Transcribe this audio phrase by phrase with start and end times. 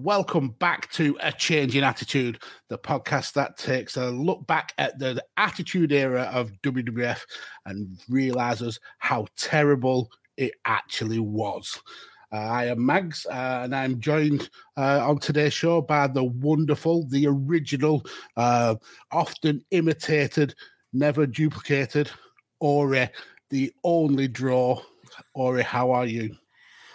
[0.00, 4.96] Welcome back to A Change in Attitude, the podcast that takes a look back at
[5.00, 7.18] the, attitude era of WWF
[7.66, 11.82] and realizes how terrible it actually was.
[12.32, 17.04] Uh, I am Mags, uh, and I'm joined uh, on today's show by the wonderful,
[17.08, 18.76] the original, uh,
[19.10, 20.54] often imitated,
[20.92, 22.08] never duplicated,
[22.60, 23.10] Ori,
[23.50, 24.80] the only draw.
[25.34, 26.36] Ori, how are you?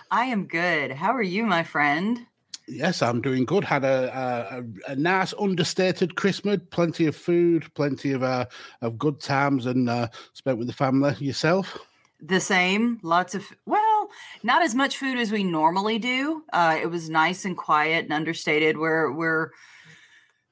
[0.10, 0.92] I am good.
[0.92, 2.28] How are you, my friend?
[2.68, 3.64] Yes, I'm doing good.
[3.64, 8.46] Had a, a, a nice understated Christmas, plenty of food, plenty of uh,
[8.82, 11.16] of good times, and uh, spent with the family.
[11.20, 11.78] Yourself?
[12.22, 13.00] The same.
[13.04, 14.10] Lots of well,
[14.44, 16.44] not as much food as we normally do.
[16.54, 18.78] Uh, it was nice and quiet and understated.
[18.78, 19.52] We're we're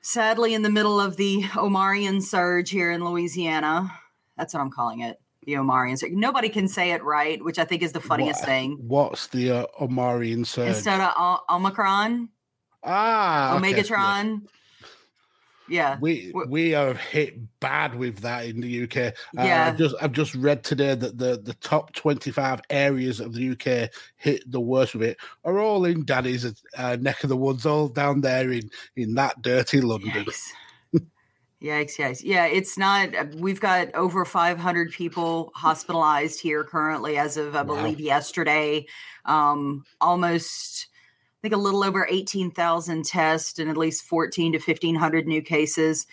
[0.01, 3.89] sadly in the middle of the Omarian surge here in Louisiana.
[4.35, 5.20] That's what I'm calling it.
[5.45, 6.11] The Omarion surge.
[6.11, 8.77] Nobody can say it right, which I think is the funniest What- thing.
[8.79, 10.69] What's the uh, Omarion surge?
[10.75, 12.29] Instead of o- Omicron,
[12.83, 13.75] ah, okay, yeah.
[13.75, 14.41] Omegatron.
[15.69, 15.97] Yeah.
[16.01, 18.97] We we are hit bad with that in the UK.
[19.37, 19.67] Uh, Yeah.
[19.67, 23.51] I've just I've just read today that the the top twenty five areas of the
[23.51, 26.45] UK hit the worst with it are all in Daddy's
[26.77, 30.11] uh, neck of the woods, all down there in in that dirty London.
[30.25, 30.49] Yikes.
[31.61, 32.21] Yikes, yikes.
[32.23, 37.61] Yeah, it's not, uh, we've got over 500 people hospitalized here currently as of, I
[37.61, 37.75] Wow.
[37.75, 38.87] believe, yesterday.
[39.25, 45.27] Um, almost, I think a little over 18,000 tests and at least 14 to 1,500
[45.27, 46.07] new cases.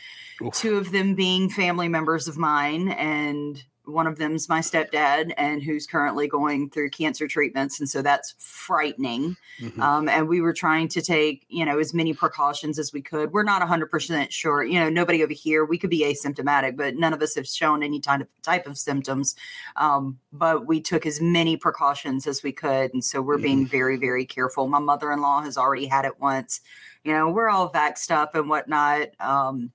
[0.45, 0.53] Oof.
[0.53, 5.63] Two of them being family members of mine, and one of them's my stepdad, and
[5.63, 7.81] who's currently going through cancer treatments.
[7.81, 9.37] And so that's frightening.
[9.61, 9.79] Mhm.
[9.81, 13.33] um, and we were trying to take you know as many precautions as we could.
[13.33, 17.13] We're not 100% sure you know nobody over here we could be asymptomatic but none
[17.13, 19.35] of us have shown any kind of type of symptoms.
[19.77, 23.97] Um, but we took as many precautions as we could and so we're being very
[23.97, 24.69] very careful.
[24.69, 26.61] My mother-in-law has already had it once.
[27.05, 29.09] You know we're all vaxxed up and whatnot.
[29.21, 29.73] Um,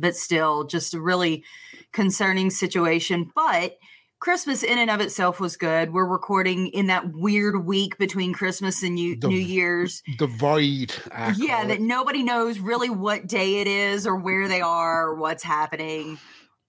[0.00, 1.44] but still just a really
[1.92, 3.76] concerning situation but
[4.20, 5.92] Christmas in and of itself was good.
[5.92, 10.02] We're recording in that weird week between Christmas and New, The- New Year's.
[10.18, 10.92] the void.
[11.12, 15.14] I Yeah, that nobody knows really what day it is or where they are or
[15.14, 16.18] what's happening.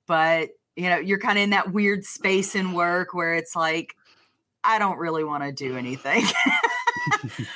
[0.06, 3.96] But, you know, you're kind of in that weird space in work where it's like,
[4.64, 6.26] I don't really want to do anything.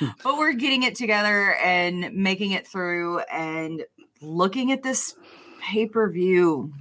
[0.24, 3.84] but we're getting it together and making it through and
[4.20, 5.14] looking at this
[5.64, 6.72] pay per view.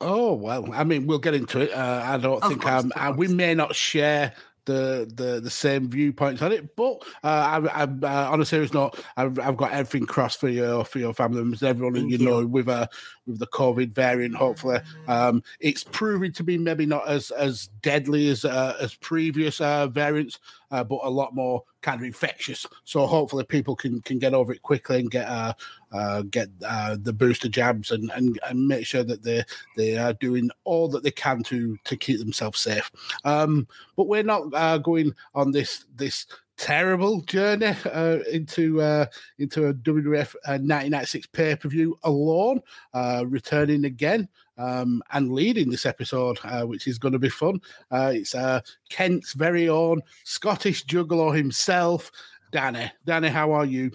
[0.00, 1.72] Oh well, I mean, we'll get into it.
[1.72, 4.32] Uh, I don't Of think course, um, of uh, we may not share
[4.66, 8.72] the the the same viewpoints on it, but uh, I, I, uh, on a serious
[8.72, 12.18] note, I've, I've got everything crossed for your for your family members, everyone Thank you
[12.18, 12.26] you.
[12.26, 12.86] know with uh
[13.28, 14.34] with the COVID variant.
[14.34, 19.60] Hopefully, um, it's proving to be maybe not as as deadly as uh, as previous
[19.60, 20.38] uh, variants,
[20.70, 22.66] uh, but a lot more kind of infectious.
[22.84, 25.52] So hopefully, people can can get over it quickly and get uh,
[25.92, 29.44] uh, get uh, the booster jabs and, and and make sure that they
[29.76, 32.90] they are doing all that they can to to keep themselves safe.
[33.24, 36.26] Um, but we're not uh, going on this this
[36.58, 39.06] terrible journey uh, into uh,
[39.38, 42.60] into a WWF uh, 1996 pay per view alone,
[42.92, 44.28] uh, returning again
[44.58, 47.60] um, and leading this episode, uh, which is going to be fun.
[47.90, 48.60] Uh, it's uh,
[48.90, 52.10] Kent's very own Scottish Juggalo himself,
[52.52, 52.90] Danny.
[53.06, 53.90] Danny, how are you?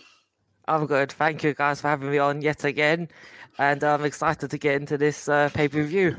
[0.68, 1.12] I'm good.
[1.12, 3.10] Thank you guys for having me on yet again,
[3.57, 6.15] and I'm excited to get into this uh, pay per view.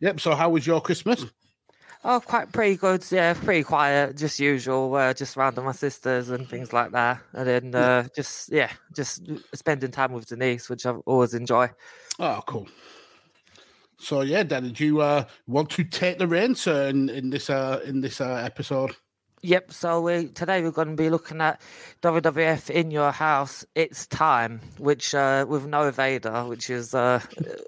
[0.00, 0.20] Yep.
[0.20, 1.24] So, how was your Christmas?
[2.02, 3.04] Oh, quite pretty good.
[3.10, 4.94] Yeah, pretty quiet, just usual.
[4.94, 9.22] Uh, just around my sisters and things like that, and then uh, just yeah, just
[9.54, 11.68] spending time with Denise, which I always enjoy.
[12.18, 12.68] Oh, cool.
[13.98, 17.50] So yeah, Dan, did you uh, want to take the reins uh, in, in this
[17.50, 18.96] uh, in this uh, episode?
[19.42, 19.72] Yep.
[19.72, 21.62] So we today we're going to be looking at
[22.02, 23.64] WWF in your house.
[23.74, 27.20] It's time, which uh, with no Vader, which is uh,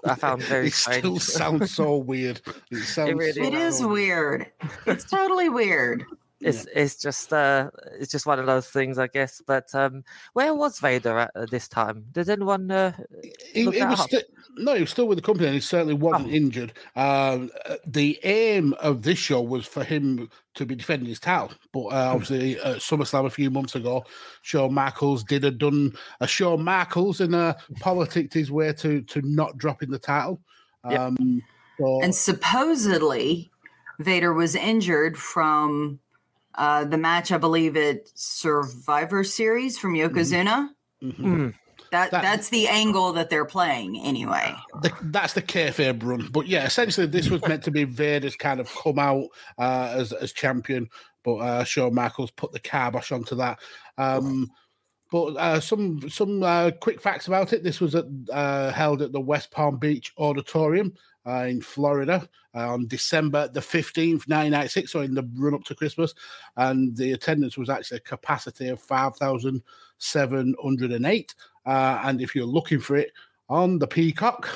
[0.05, 0.99] I found very it strange.
[1.01, 2.41] still sounds so weird.
[2.71, 3.91] It sounds really so It is weird.
[3.91, 4.51] weird.
[4.85, 6.05] It's totally weird.
[6.45, 7.69] It's it's just uh
[7.99, 9.41] it's just one of those things, I guess.
[9.45, 10.03] But um,
[10.33, 12.05] where was Vader at, at this time?
[12.11, 12.69] Did anyone?
[12.69, 12.93] Uh,
[13.53, 14.09] He, look he that was up?
[14.09, 14.23] sti-
[14.57, 16.31] no, he was still with the company, and he certainly wasn't Oh.
[16.31, 16.73] injured.
[16.95, 21.51] Um, uh, the aim of this show was for him to be defending his title,
[21.71, 22.15] but uh, Hmm.
[22.15, 24.03] obviously at SummerSlam a few months ago,
[24.43, 29.21] Shawn Michaels did a done a Shawn Michaels and uh, politicked his way to to
[29.23, 30.39] not dropping the title.
[30.89, 30.99] Yep.
[30.99, 31.41] Um,
[31.79, 33.49] so, And supposedly,
[33.99, 35.99] Vader was injured from
[36.55, 40.69] uh, the match, I believe, at Survivor Series from Yokozuna.
[41.01, 41.15] mhm.
[41.19, 41.53] mm,
[41.91, 44.55] That, That- that's the angle that they're playing, anyway.
[44.81, 46.27] the, that's the kayfabe run.
[46.31, 49.27] But yeah, essentially, this was meant to be Vader's kind of come out
[49.59, 50.89] uh, as as champion,
[51.23, 53.59] but uh, Shawn Michaels put the kibosh onto that.
[53.97, 54.49] Um,
[55.11, 57.63] but uh, some some uh, quick facts about it.
[57.63, 60.93] This was at, uh, held at the West Palm Beach Auditorium
[61.25, 64.91] uh, in Florida uh, on December the fifteenth, nineteen ninety six.
[64.91, 66.13] So in the run up to Christmas,
[66.57, 69.63] and the attendance was actually a capacity of five thousand
[69.97, 71.35] seven hundred and eight.
[71.65, 73.11] Uh, and if you're looking for it
[73.49, 74.49] on the Peacock,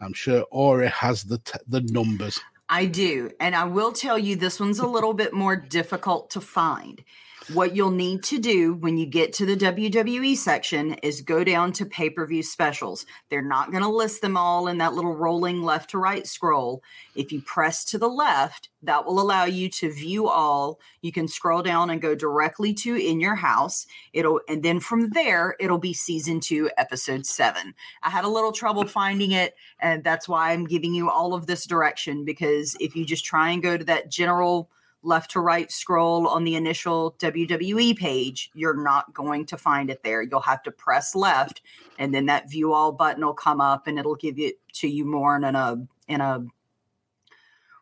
[0.00, 2.40] I'm sure Ori has the t- the numbers.
[2.68, 3.30] I do.
[3.38, 7.04] And I will tell you, this one's a little bit more difficult to find.
[7.52, 11.72] What you'll need to do when you get to the WWE section is go down
[11.74, 13.06] to pay per view specials.
[13.30, 16.82] They're not going to list them all in that little rolling left to right scroll.
[17.14, 20.80] If you press to the left, that will allow you to view all.
[21.02, 23.86] You can scroll down and go directly to In Your House.
[24.12, 27.74] It'll, and then from there, it'll be season two, episode seven.
[28.02, 31.46] I had a little trouble finding it, and that's why I'm giving you all of
[31.46, 34.68] this direction because if you just try and go to that general
[35.02, 40.02] left to right scroll on the initial WWE page, you're not going to find it
[40.02, 40.22] there.
[40.22, 41.62] You'll have to press left,
[41.98, 45.04] and then that view all button will come up, and it'll give it to you
[45.04, 46.44] more in a in a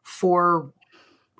[0.02, 0.72] four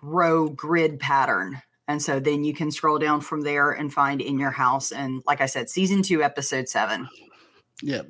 [0.03, 1.63] row grid pattern.
[1.87, 4.91] And so then you can scroll down from there and find in your house.
[4.91, 7.09] And like I said, season two, episode seven.
[7.83, 8.03] Yeah,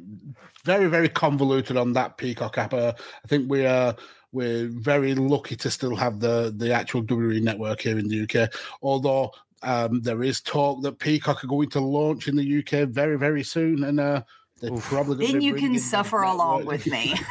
[0.64, 2.74] very very convoluted on that Peacock app.
[2.74, 2.92] Uh,
[3.24, 3.96] I think we are
[4.34, 8.52] we're very lucky to still have the the actual WWE network here in the UK.
[8.82, 9.30] Although
[9.62, 13.44] um, there is talk that Peacock are going to launch in the UK very very
[13.44, 14.22] soon, and uh,
[14.60, 14.82] they're Oof.
[14.82, 17.14] probably Then you can suffer along with me.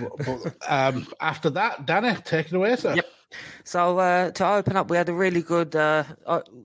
[0.00, 2.94] But- but, um, after that, Danny, take it away, sir.
[2.94, 3.06] Yep.
[3.64, 6.04] So uh, to open up, we had a really good uh,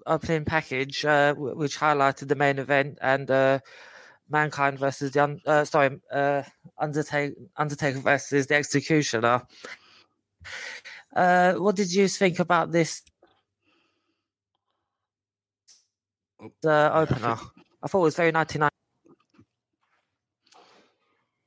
[0.05, 3.59] opening package, uh, which highlighted the main event and uh,
[4.33, 6.43] Mankind versus the un- uh, sorry uh,
[6.77, 9.43] Undertaker, Undertaker versus the Executioner.
[11.15, 13.01] Uh, what did you think about this
[16.65, 17.37] uh, opener?
[17.81, 18.73] I thought it was very 1990.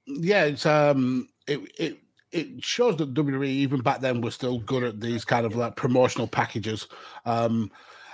[0.07, 1.99] yeah, it's um, it it
[2.33, 5.77] it shows that WWE even back then was still good at these kind of like
[5.77, 6.87] promotional packages.
[7.25, 7.71] Um,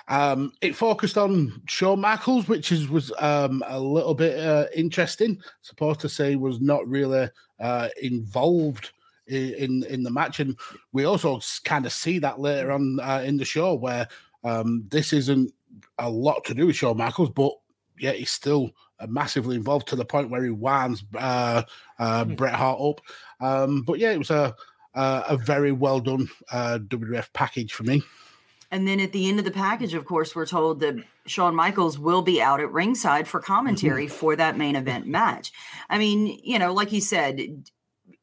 [0.09, 5.41] um, it focused on Shawn Michaels, which is was um a little bit uh, interesting.
[5.63, 7.29] Supposed to say was not really
[7.61, 8.91] uh involved
[9.27, 10.57] in in the match, and
[10.93, 14.09] we also kind of see that later on uh, in the show where
[14.45, 15.53] um this isn't
[15.99, 17.53] a lot to do with Shawn Michaels, but
[17.99, 21.63] yeah, he's still uh, massively involved to the point where he winds uh,
[21.99, 22.35] uh, Hmm.
[22.35, 23.01] Bret Hart up.
[23.41, 24.55] Um, but yeah, it was a
[24.95, 28.03] a, a very well done uh, WWF package for me.
[28.73, 31.99] And then at the end of the package, of course, we're told that Shawn Michaels
[31.99, 34.15] will be out at ringside for commentary mm-hmm.
[34.15, 35.53] for that main event match.
[35.91, 37.39] I mean, you know, like you said,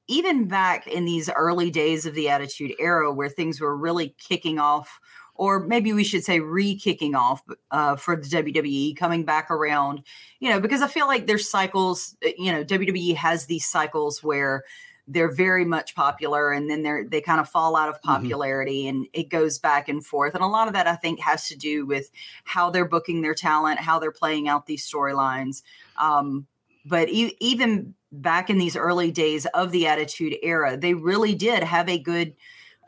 [0.07, 4.57] even back in these early days of the Attitude Era, where things were really kicking
[4.57, 4.99] off,
[5.35, 10.01] or maybe we should say re kicking off uh, for the WWE, coming back around,
[10.39, 14.23] you know, because I feel like there's cycles, uh, you know, WWE has these cycles
[14.23, 14.63] where
[15.11, 18.11] they're very much popular and then they're they kind of fall out of mm-hmm.
[18.11, 18.97] popularity mm-hmm.
[18.97, 21.57] and it goes back and forth and a lot of that i think has to
[21.57, 22.11] do with
[22.45, 25.63] how they're booking their talent how they're playing out these storylines
[25.97, 26.45] um,
[26.85, 31.63] but e- even back in these early days of the attitude era they really did
[31.63, 32.35] have a good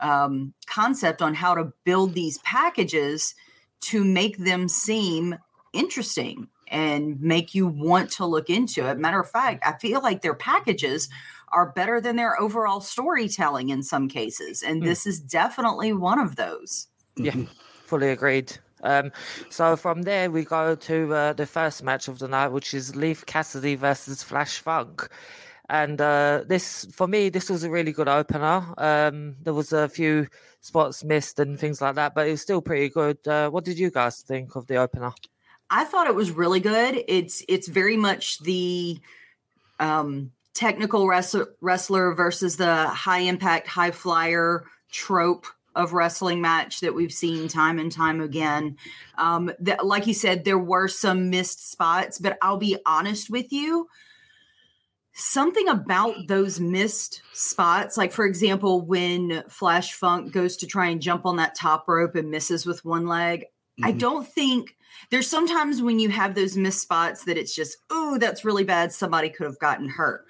[0.00, 3.34] um, concept on how to build these packages
[3.80, 5.36] to make them seem
[5.72, 8.98] interesting and make you want to look into it.
[8.98, 11.08] Matter of fact, I feel like their packages
[11.52, 14.62] are better than their overall storytelling in some cases.
[14.62, 14.84] And mm.
[14.86, 16.88] this is definitely one of those.
[17.16, 17.36] Yeah,
[17.84, 18.56] fully agreed.
[18.82, 19.12] Um,
[19.48, 22.96] so from there, we go to uh, the first match of the night, which is
[22.96, 25.08] Leif Cassidy versus Flash Funk.
[25.68, 28.74] And uh, this, for me, this was a really good opener.
[28.76, 30.26] Um, there was a few
[30.60, 33.26] spots missed and things like that, but it was still pretty good.
[33.26, 35.12] Uh, what did you guys think of the opener?
[35.70, 37.02] I thought it was really good.
[37.08, 39.00] It's it's very much the
[39.80, 46.94] um, technical wrestler, wrestler versus the high impact, high flyer trope of wrestling match that
[46.94, 48.76] we've seen time and time again.
[49.16, 53.52] Um, that, like you said, there were some missed spots, but I'll be honest with
[53.52, 53.88] you.
[55.14, 61.02] Something about those missed spots, like for example, when Flash Funk goes to try and
[61.02, 63.86] jump on that top rope and misses with one leg, mm-hmm.
[63.86, 64.74] I don't think
[65.10, 68.92] there's sometimes when you have those missed spots that it's just, oh, that's really bad.
[68.92, 70.24] Somebody could have gotten hurt.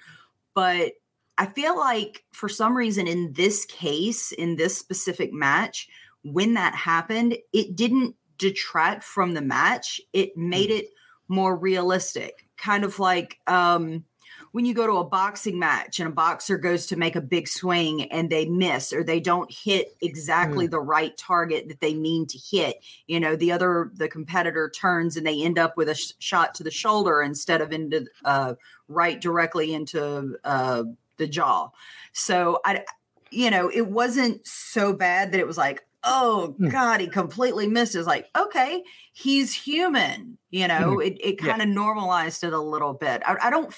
[0.55, 0.93] But
[1.37, 5.87] I feel like for some reason in this case, in this specific match,
[6.23, 9.99] when that happened, it didn't detract from the match.
[10.13, 10.79] It made mm.
[10.79, 10.85] it
[11.27, 12.47] more realistic.
[12.57, 14.05] Kind of like um
[14.53, 17.47] when you go to a boxing match and a boxer goes to make a big
[17.47, 20.71] swing and they miss or they don't hit exactly mm.
[20.71, 25.17] the right target that they mean to hit you know the other the competitor turns
[25.17, 28.53] and they end up with a sh- shot to the shoulder instead of into uh,
[28.87, 30.83] right directly into uh,
[31.17, 31.69] the jaw
[32.13, 32.83] so i
[33.31, 36.69] you know it wasn't so bad that it was like oh hmm.
[36.69, 38.83] god he completely missed it's like okay
[39.13, 41.05] he's human you know mm.
[41.05, 41.73] it, it kind of yeah.
[41.73, 43.73] normalized it a little bit I, I, don't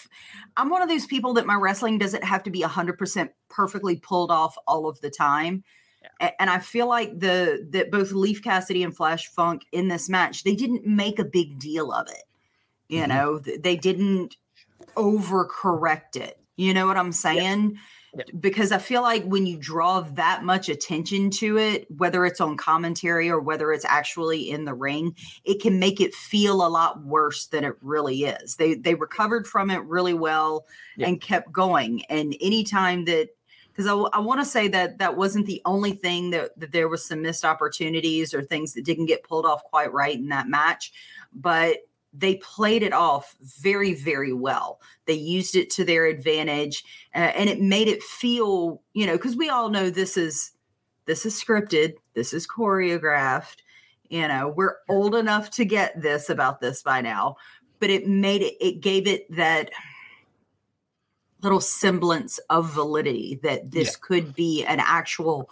[0.58, 4.32] i'm one of those people that my wrestling doesn't have to be 100% perfectly pulled
[4.32, 5.64] off all of the time
[6.20, 6.32] yeah.
[6.40, 10.44] and i feel like the that both Leif cassidy and flash funk in this match
[10.44, 12.24] they didn't make a big deal of it
[12.88, 13.10] you mm-hmm.
[13.10, 14.38] know they didn't
[14.96, 17.80] overcorrect it you know what i'm saying yeah
[18.40, 22.58] because I feel like when you draw that much attention to it, whether it's on
[22.58, 27.04] commentary or whether it's actually in the ring, it can make it feel a lot
[27.04, 28.56] worse than it really is.
[28.56, 30.66] They they recovered from it really well
[31.00, 32.04] and kept going.
[32.06, 33.30] And anytime that
[33.72, 36.88] because I, I want to say that that wasn't the only thing that, that there
[36.88, 40.48] was some missed opportunities or things that didn't get pulled off quite right in that
[40.48, 40.94] match,
[41.34, 41.80] but
[42.18, 44.80] they played it off very, very well.
[45.06, 49.36] They used it to their advantage, uh, and it made it feel, you know, because
[49.36, 50.52] we all know this is
[51.06, 53.58] this is scripted, this is choreographed.
[54.10, 57.38] You know, we're old enough to get this about this by now,
[57.80, 58.56] but it made it.
[58.60, 59.72] It gave it that
[61.42, 63.98] little semblance of validity that this yeah.
[64.02, 65.50] could be an actual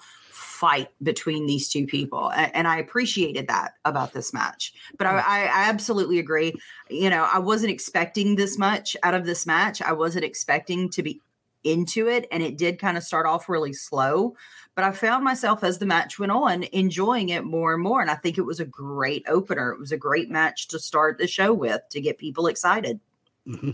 [0.63, 2.31] fight between these two people.
[2.31, 4.73] And I appreciated that about this match.
[4.97, 6.53] But I, I, absolutely agree.
[6.89, 9.81] You know, I wasn't expecting this much out of this match.
[9.81, 11.19] I wasn't expecting to be
[11.65, 12.29] into it.
[12.31, 14.37] And it did kind of start off really slow.
[14.73, 17.99] But I found myself as the match went on enjoying it more and more.
[17.99, 19.73] And I think it was a great opener.
[19.73, 23.01] It was a great match to start the show with to get people excited.
[23.45, 23.71] Mm-hmm.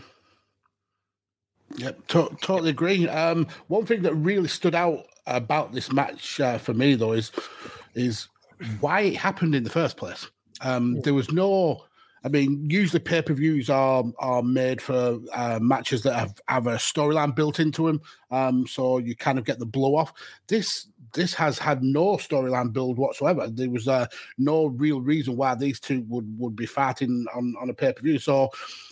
[1.75, 3.07] Yep, to- totally agree.
[3.07, 7.31] Um, one thing that really stood out about this match uh, for me though is
[7.95, 8.27] is
[8.79, 10.27] why it happened in the first place.
[10.61, 11.83] Um, there was no.
[12.21, 16.67] I mean, usually pay per views are are made for uh, matches that have, have
[16.67, 20.11] a storyline built into them, um, so you kind of get the blow off.
[20.47, 23.47] This this has had no storyline build whatsoever.
[23.47, 24.07] There was uh,
[24.37, 28.01] no real reason why these two would would be fighting on on a pay per
[28.01, 28.19] view.
[28.19, 28.49] So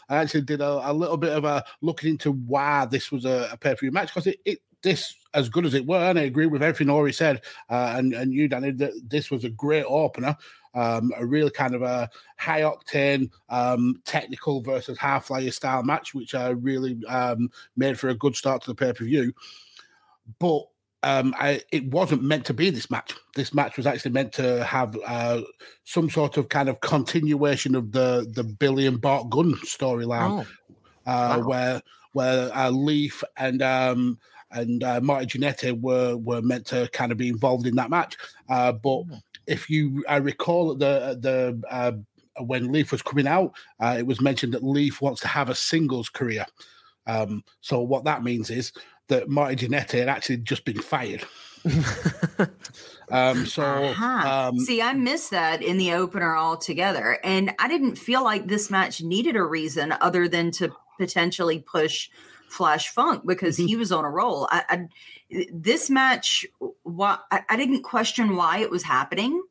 [0.10, 3.50] I actually did a, a, little bit of a looking into why this was a,
[3.51, 6.17] a pay per view match because it, it this as good as it were, and
[6.17, 9.50] I agree with everything Ori said, uh, and and you, Danny, that this was a
[9.50, 10.36] great opener.
[10.74, 12.07] Um, a real kind of a
[12.38, 18.10] high octane, um, technical versus half flyer style match, which uh, really um, made for
[18.10, 19.34] a good start to the pay per view.
[20.39, 20.67] But
[21.01, 23.15] um, I, it wasn't meant to be this match.
[23.36, 25.41] This match was actually meant to have uh,
[25.84, 30.46] some sort of kind of continuation of the the Billy and Bart Gunn storyline,
[31.07, 31.48] Oh, uh, wow.
[31.48, 31.81] where
[32.13, 34.19] where uh, Leif and um,
[34.51, 38.18] and uh, Marty Jannetty were were meant to kind of be involved in that match.
[38.50, 39.16] Uh, but Hmm.
[39.46, 41.92] if you, I recall the the uh,
[42.44, 45.56] when Leif was coming out, uh, it was mentioned that Leif wants to have a
[45.56, 46.46] singles career.
[47.08, 48.72] Um, so what that means is
[49.08, 51.24] that Marty Jannetty had actually just been fired.
[53.10, 54.50] um, so Uh-huh.
[54.50, 57.20] um, See, I missed that in the opener altogether.
[57.24, 62.10] And I didn't feel like this match needed a reason other than to potentially push
[62.48, 63.68] Flash Funk because Mm-hmm.
[63.68, 64.48] he was on a roll.
[64.51, 66.46] I, I this match,
[66.84, 69.42] why I, I didn't question why it was happening,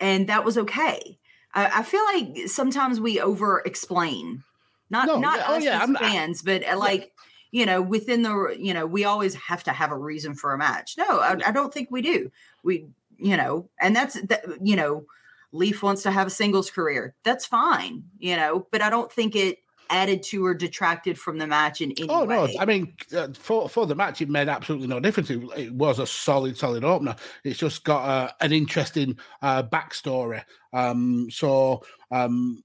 [0.00, 1.18] and that was okay.
[1.52, 4.44] I, I feel like sometimes we over explain,
[4.90, 7.12] not No, not yeah, oh, us yeah, as I'm fans, but uh, like
[7.50, 10.58] you know, within the you know, we always have to have a reason for a
[10.58, 10.96] match.
[10.96, 12.30] No, I, I don't think we do.
[12.62, 12.86] We
[13.16, 15.06] you know, and that's that you know,
[15.50, 17.14] Leif wants to have a singles career.
[17.24, 19.58] That's fine, you know, but I don't think it
[19.90, 22.48] added to or detracted from the match in any Oh no!
[22.58, 25.30] I mean, uh, for for the match, it made absolutely no difference.
[25.30, 27.16] It, it was a solid, solid opener.
[27.44, 30.42] It's just got uh, an interesting uh, backstory.
[30.72, 32.62] Um, so um,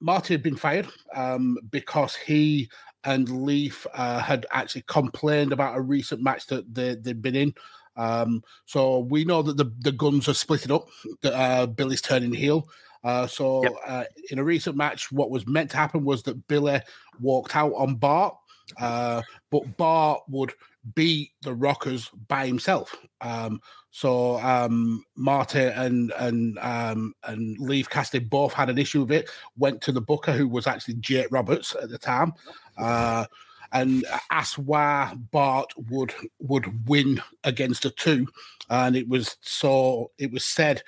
[0.00, 2.68] Marty had been fired um, because he
[3.04, 7.54] and Leif uh, had actually complained about a recent match that they, they'd been in.
[7.96, 10.88] Um, so we know that the, the Gunns are splitting up.
[11.22, 12.68] That uh, Billy's turning heel.
[13.04, 13.72] Uh, so Yep.
[13.86, 16.80] uh, in a recent match, what was meant to happen was that Billy
[17.20, 18.36] walked out on Bart,
[18.78, 20.52] uh, but Bart would
[20.94, 22.94] beat the Rockers by himself.
[23.20, 29.12] Um, so um, Marty and and um, and Leif Cassidy both had an issue with
[29.12, 29.30] it.
[29.56, 32.32] Went to the Booker, who was actually Jake Roberts at the time,
[32.76, 33.26] uh,
[33.72, 38.26] and asked why Bart would would win against the two,
[38.70, 40.82] and it was so it was said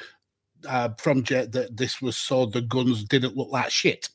[0.69, 4.09] uh, from Jake that this was so the Gunns didn't look like shit.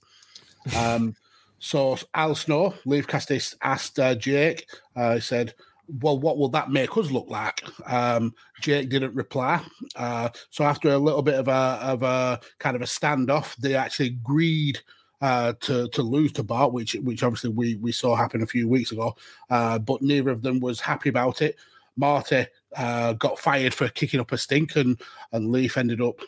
[0.75, 1.15] Um,
[1.59, 5.53] so Al Snow, Leif Cassidy asked uh, Jake, uh, he said,
[6.01, 7.61] well, what will that make us look like?
[7.85, 9.61] Um, Jake didn't reply.
[9.95, 13.75] Uh, so after a little bit of a of a kind of a standoff, they
[13.75, 14.79] actually agreed
[15.21, 18.67] uh, to to lose to Bart, which which obviously we we saw happen a few
[18.67, 19.15] weeks ago.
[19.49, 21.55] Uh, but neither of them was happy about it.
[21.97, 22.45] Marty
[22.77, 24.99] uh, got fired for kicking up a stink, and
[25.31, 26.19] and Leif ended up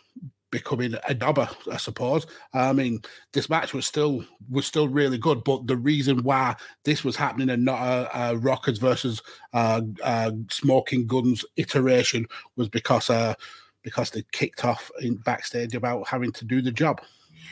[0.50, 2.26] becoming a dobber, I suppose.
[2.54, 3.02] I mean,
[3.34, 6.56] this match was still was still really good, but the reason why
[6.86, 9.22] this was happening and not a, a Rockers versus
[9.54, 13.34] uh, uh, Smoking Gunns iteration was because uh,
[13.84, 17.02] because they kicked off in backstage about having to do the job.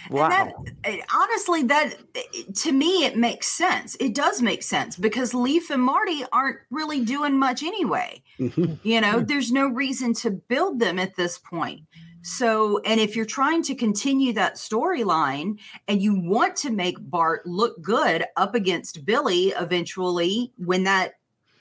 [0.09, 0.29] Wow.
[0.29, 3.95] And that, eh, honestly, that eh, to me, it makes sense.
[3.99, 8.21] It does make sense because Leif and Marty aren't really doing much anyway.
[8.39, 8.79] Mhm.
[8.83, 11.81] You know, there's no reason to build them at this point.
[12.21, 17.45] So, and if you're trying to continue that storyline and you want to make Bart
[17.45, 21.13] look good up against Billy eventually, when that,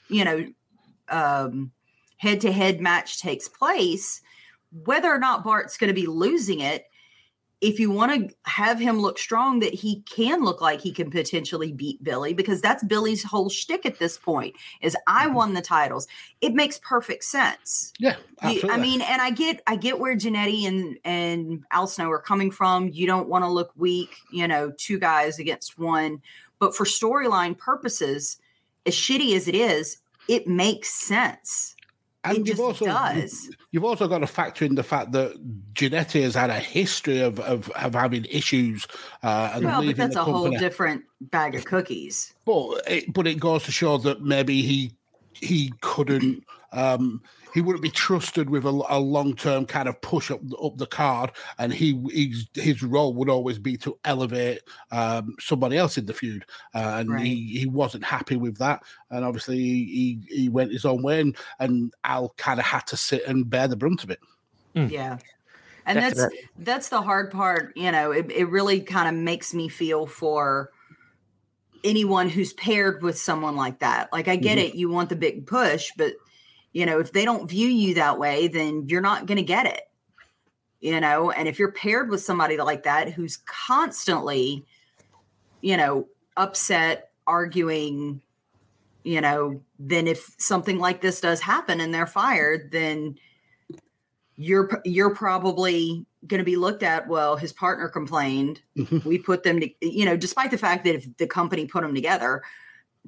[0.09, 0.47] you know,
[1.09, 1.71] um,
[2.17, 4.21] head to head match takes place,
[4.85, 6.85] whether or not Bart's going to be losing it,
[7.65, 11.09] if you want to have him look strong, that he can look like he can
[11.09, 15.33] potentially beat Billy, because that's Billy's whole shtick at this point is I mm-hmm.
[15.33, 16.07] won the titles.
[16.41, 17.91] It makes perfect sense.
[17.97, 18.69] Yeah, absolutely.
[18.69, 22.51] I mean, and I get I get where Jannetty and and Al Snow are coming
[22.51, 22.89] from.
[22.89, 26.21] You don't want to look weak, you know, two guys against one.
[26.59, 28.37] But for storyline purposes,
[28.85, 29.97] as shitty as it is,
[30.27, 31.75] it makes sense.
[32.25, 33.49] And it you've also does.
[33.71, 35.35] you've also got to factor in the fact that
[35.73, 38.87] Jannetty has had a history of of, of having issues
[39.23, 42.33] uh, and Well, but leaving that's a whole different bag of cookies.
[42.45, 44.91] But it, but it goes to show that maybe he
[45.33, 47.21] he couldn't um,
[47.55, 50.85] he wouldn't be trusted with a, a long term kind of push up up the
[50.85, 56.05] card, and he he's, his role would always be to elevate um, somebody else in
[56.05, 57.25] the feud, uh, and Right.
[57.25, 61.37] he, he wasn't happy with that, and obviously he he went his own way, and,
[61.59, 64.19] and Al kind of had to sit and bear the brunt of it.
[64.73, 65.17] Yeah.
[65.85, 66.49] And that's Definitely.
[66.57, 70.71] that's the hard part, you know, it, it really kind of makes me feel for
[71.83, 74.11] anyone who's paired with someone like that.
[74.11, 74.61] Like I get Mhm.
[74.65, 76.13] it, you want the big push, but
[76.75, 79.65] you know, if they don't view you that way, then you're not going to get
[79.65, 79.83] it.
[80.81, 84.65] You know, and if you're paired with somebody like that who's constantly,
[85.61, 88.21] you know, upset, arguing,
[89.03, 93.17] you know, then if something like this does happen and they're fired, then
[94.35, 99.05] you're you're probably going to be looked at well his partner complained Mhm.
[99.05, 101.95] we put them to you know despite the fact that if the company put them
[101.95, 102.43] together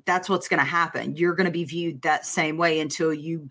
[0.06, 3.50] that's what's going to happen you're going to be viewed that same way until you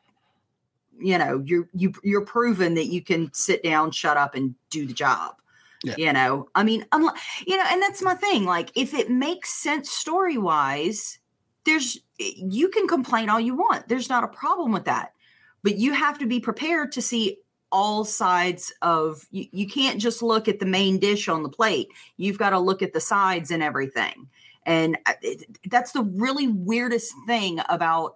[0.99, 4.87] you know you're you, you're proven that you can sit down shut up and do
[4.87, 5.35] the job.
[5.85, 5.95] Yeah.
[5.99, 9.53] you know i mean unless, you know and that's my thing like if it makes
[9.53, 11.19] sense story wise
[11.67, 13.89] there's you can complain all you want.
[13.89, 15.13] There's not a problem with that.
[15.63, 17.39] But you have to be prepared to see
[17.73, 21.89] all sides of you, you can't just look at the main dish on the plate.
[22.17, 24.29] You've got to look at the sides and everything.
[24.65, 28.15] And uh, it, that's the really weirdest thing about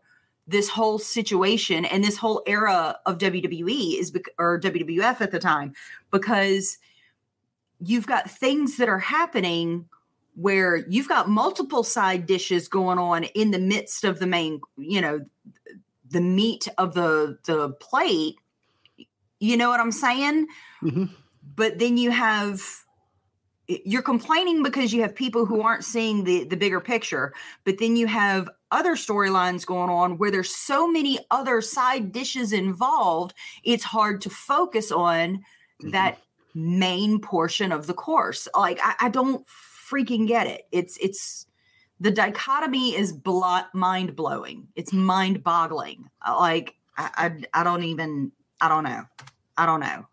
[0.51, 5.73] this whole situation and this whole era of WWE is or WWF at the time
[6.11, 6.79] because
[7.79, 9.89] you've got things that are happening
[10.35, 15.01] where you've got multiple side dishes going on in the midst of the main, you
[15.01, 15.25] know,
[16.09, 18.35] the meat of the the plate.
[19.39, 20.49] You know what I'm saying?
[20.83, 21.05] Mm-hmm.
[21.55, 22.61] But then you have
[23.69, 27.33] you're complaining because you have people who aren't seeing the the bigger picture
[27.63, 32.53] but then you have other storylines going on where there's so many other side dishes
[32.53, 35.91] involved it's hard to focus on mm-hmm.
[35.91, 36.19] that
[36.55, 38.49] main portion of the course.
[38.57, 40.67] Like I, I, don't freaking get it.
[40.73, 41.47] It's it's
[42.01, 47.11] the dichotomy is blo- mind blowing it's mind boggling like I,
[47.53, 49.05] I i don't even i don't know.
[49.57, 50.07] I don't know.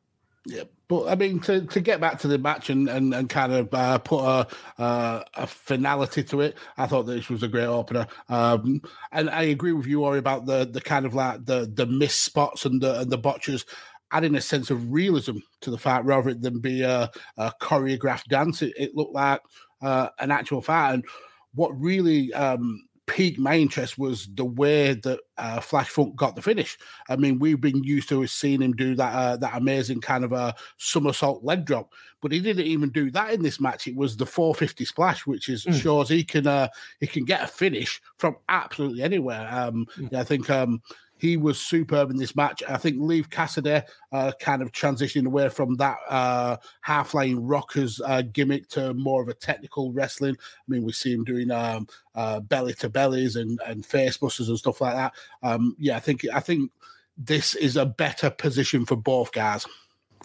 [0.46, 3.52] Yeah, but I mean, to, to get back to the match and, and, and kind
[3.52, 4.48] of uh, put a,
[4.82, 8.08] uh, a finality to it, I thought this was a great opener.
[8.30, 11.86] Um, and I agree with you, Ori, about the the kind of like the the
[11.86, 13.66] missed spots and the and the botches,
[14.12, 18.62] adding a sense of realism to the fight rather than be a, a choreographed dance.
[18.62, 19.42] It, it looked like
[19.82, 20.94] uh, an actual fight.
[20.94, 21.06] And
[21.54, 26.42] what really um, piqued my interest was the way that uh, Flash Funk got the
[26.42, 26.78] finish.
[27.10, 30.34] I mean, we've been used to seeing him do that uh, that amazing kind of
[30.34, 33.88] a somersault leg drop, but he didn't even do that in this match.
[33.88, 35.82] It was the 450 splash, which is mm.
[35.82, 36.68] shows he can uh,
[37.00, 39.48] he can get a finish from absolutely anywhere.
[39.52, 40.12] Um, mm.
[40.12, 40.82] yeah, I think um,
[41.18, 42.62] he was superb in this match.
[42.68, 48.00] I think Leif Cassidy uh, kind of transitioning away from that uh, half lane rockers
[48.06, 50.36] uh, gimmick to more of a technical wrestling.
[50.40, 54.50] I mean, we see him doing um, uh, belly to bellies and, and face busters
[54.50, 55.14] and stuff like that.
[55.44, 56.72] Um, yeah, I think I think
[57.18, 59.66] this is a better position for both guys.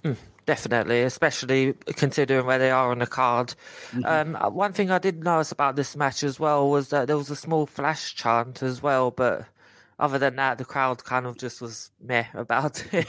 [0.03, 3.55] Mm, definitely, especially considering where they are on the card.
[3.93, 4.05] Mm-hmm.
[4.05, 7.17] Um, uh, one thing I did notice about this match as well was that there
[7.17, 9.47] was a small flash chant as well, but
[10.03, 13.09] other than that, the crowd kind of just was meh about it.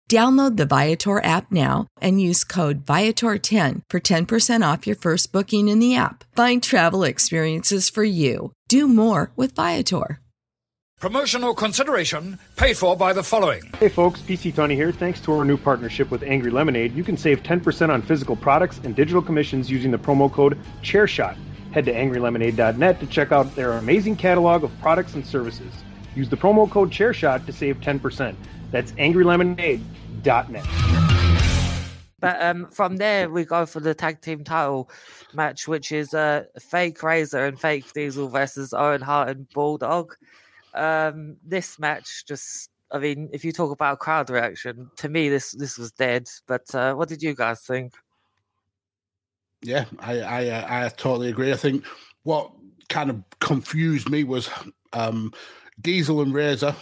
[0.11, 5.69] Download the Viator app now and use code Viator10 for 10% off your first booking
[5.69, 6.25] in the app.
[6.35, 8.51] Find travel experiences for you.
[8.67, 10.19] Do more with Viator.
[10.99, 13.61] Promotional consideration paid for by the following.
[13.79, 14.91] Hey folks, PC Tony here.
[14.91, 18.81] Thanks to our new partnership with Angry Lemonade, you can save 10% on physical products
[18.83, 21.37] and digital commissions using the promo code ChairShot.
[21.71, 25.71] Head to angrylemonade.net to check out their amazing catalog of products and services.
[26.15, 28.35] Use the promo code ChairShot to save 10%.
[28.71, 28.93] That's
[30.21, 30.65] angrylemonade.net.
[32.19, 34.91] But um, from there, we go for the tag team title
[35.33, 40.15] match, which is uh, Fake Razor and Fake Diesel versus Owen Hart and Bulldog.
[40.75, 45.51] Um, this match just I mean, if you talk about crowd reaction, to me this
[45.51, 46.29] this was dead.
[46.45, 47.93] But uh, what did you guys think?
[49.63, 51.51] Yeah, I I, uh, I totally agree.
[51.51, 51.85] I think
[52.23, 52.51] what
[52.89, 54.49] kind of confused me was
[54.93, 55.33] um,
[55.81, 56.75] Diesel and Razor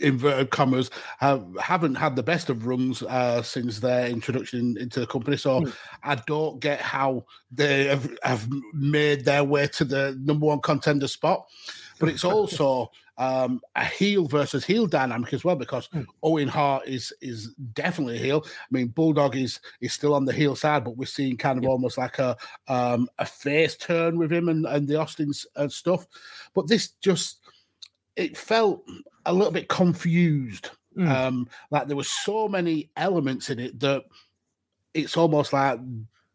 [0.00, 5.06] inverted commas have, haven't had the best of runs uh, since their introduction into the
[5.06, 5.36] company.
[5.36, 5.74] So mm.
[6.02, 11.08] I don't get how they have, have, made their way to the number one contender
[11.08, 11.46] spot.
[11.98, 16.06] But it's also um, a heel versus heel dynamic as well because mm.
[16.22, 18.44] Owen Hart is is definitely a heel.
[18.46, 21.64] I mean, Bulldog is is still on the heel side, but we're seeing kind of
[21.64, 21.70] yeah.
[21.70, 22.36] almost like a
[22.68, 26.06] um, a face turn with him and, and the Austins and stuff.
[26.54, 27.41] But this just
[28.16, 28.84] it felt
[29.26, 30.70] a little bit confused.
[30.96, 31.08] Mm.
[31.08, 34.04] Um, like there were so many elements in it that
[34.94, 35.80] it's almost like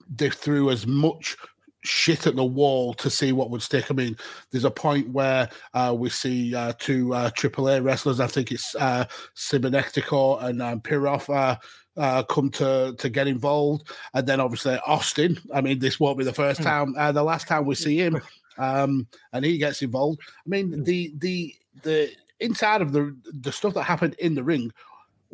[0.09, 1.37] they threw as much
[1.83, 3.89] shit at the wall to see what would stick.
[3.89, 4.17] I mean,
[4.51, 8.19] there's a point where uh, we see uh, two uh, AAA wrestlers.
[8.19, 11.29] I think it's uh, Cibernetico and um, Pierroth.
[11.33, 11.57] Uh,
[11.97, 15.39] uh, come to to get involved, and then obviously Austin.
[15.51, 16.65] I mean, this won't be the first hmm.
[16.65, 16.95] time.
[16.95, 18.21] Uh, the last time we see him,
[18.57, 20.19] um, and he gets involved.
[20.21, 20.83] I mean, hmm.
[20.83, 24.71] the the the inside of the the stuff that happened in the ring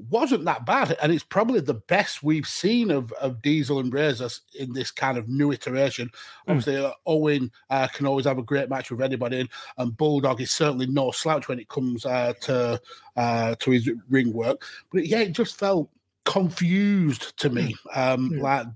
[0.09, 4.29] wasn't that bad, and it's probably the best we've seen of, of Diesel and Razor
[4.57, 6.07] in this kind of new iteration.
[6.07, 6.11] Mm.
[6.47, 10.51] Obviously, uh, Owen uh, can always have a great match with anybody, and Bulldog is
[10.51, 12.81] certainly no slouch when it comes uh, to
[13.15, 14.65] uh, to his ring work.
[14.91, 15.89] But yeah, it just felt
[16.25, 18.13] confused to me, mm.
[18.13, 18.41] um, mm.
[18.41, 18.67] like.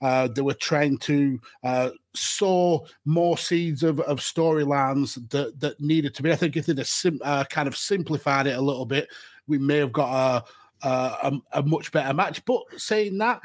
[0.00, 6.14] Uh, they were trying to uh, sow more seeds of, of storylines that, that needed
[6.14, 6.32] to be.
[6.32, 9.08] I think if they'd have sim- uh, kind of simplified it a little bit,
[9.46, 10.44] we may have got
[10.82, 12.44] a, a, a much better match.
[12.44, 13.40] But saying that,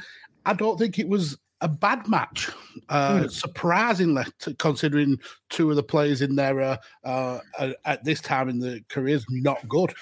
[0.46, 2.50] I don't think it was a bad match.
[2.90, 3.32] Uh, mm.
[3.32, 4.24] Surprisingly,
[4.60, 7.40] considering two of the players in there uh, uh,
[7.86, 9.94] at this time in the careers not good.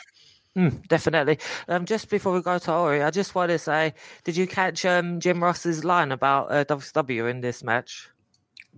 [0.57, 1.39] Mm, definitely.
[1.67, 4.85] Um, just before we go to Ori, I just want to say, did you catch
[4.85, 8.09] um, Jim Ross's line about uh, WCW in this match?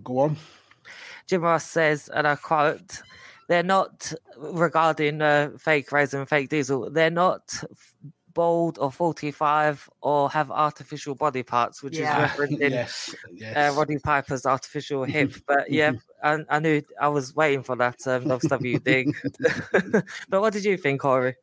[0.02, 0.36] Go on.
[1.26, 3.02] Jim Ross says, and I quote,
[3.48, 6.90] they're not regarding uh, fake Razor and fake Diesel.
[6.90, 7.62] They're not
[8.36, 12.26] bald or 45 or have artificial body parts, which yeah.
[12.26, 13.56] is referencing yes, yes.
[13.56, 15.32] Uh, Roddy Piper's artificial hip.
[15.46, 19.14] but yeah, I, I, knew I was waiting for that um, WW thing.
[20.28, 21.34] but what did you think, Ori?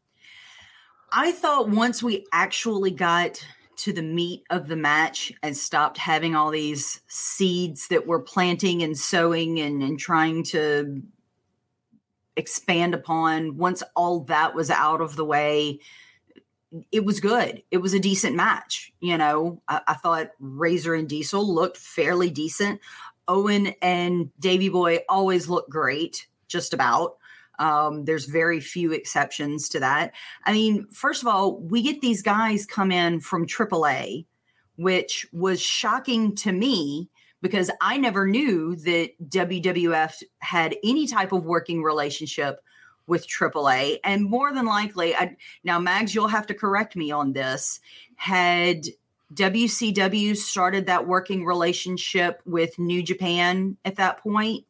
[1.15, 3.45] I thought once we actually got
[3.75, 8.81] to the meat of the match and stopped having all these seeds that we're planting
[8.81, 11.03] and sowing and, and trying to
[12.35, 13.57] expand upon.
[13.57, 15.79] Once all that was out of the way,
[16.91, 17.61] it was good.
[17.69, 18.91] It was a decent match.
[18.99, 22.79] You know, I, I thought Razor and Diesel looked fairly decent.
[23.27, 27.17] Owen and Davy Boy always look great, just about.
[27.63, 30.11] Um, there's very few exceptions to that.
[30.43, 34.25] I mean, first of all, we get these guys come in from AAA,
[34.75, 37.09] which was shocking to me
[37.41, 42.59] because I never knew that WWF had any type of working relationship
[43.07, 43.99] with AAA.
[44.03, 47.79] And more than likely, I, now, Mags, you'll have to correct me on this.
[48.17, 48.87] Had
[49.33, 54.65] WCW started that working relationship with New Japan at that point?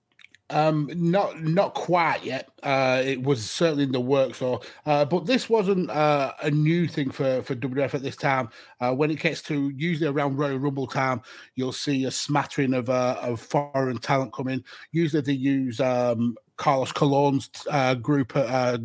[0.49, 2.49] Um, not not quite yet.
[2.61, 6.87] Uh, it was certainly in the works, or uh, but this wasn't uh, a new
[6.87, 8.49] thing for for WWF at this time.
[8.79, 11.21] Uh, when it gets to usually around Royal Rumble time,
[11.55, 14.63] you'll see a smattering of uh, of foreign talent coming.
[14.91, 18.77] Usually they use um, Carlos Colon's uh, group uh,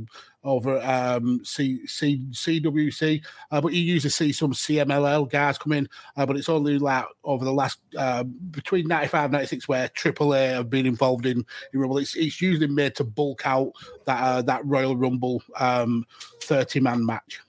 [0.48, 5.88] over um, C, C, CWC, uh, but you usually see some CMLL guys come in,
[6.16, 10.70] uh, but it's only like over the last uh, between 95 96 where AAA have
[10.70, 11.98] been involved in, in Rumble.
[11.98, 13.72] It's, it's usually made to bulk out
[14.06, 16.06] that uh, that Royal Rumble um,
[16.42, 17.40] 30 man match.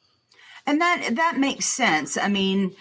[0.66, 2.18] And that that makes sense.
[2.18, 2.76] I mean,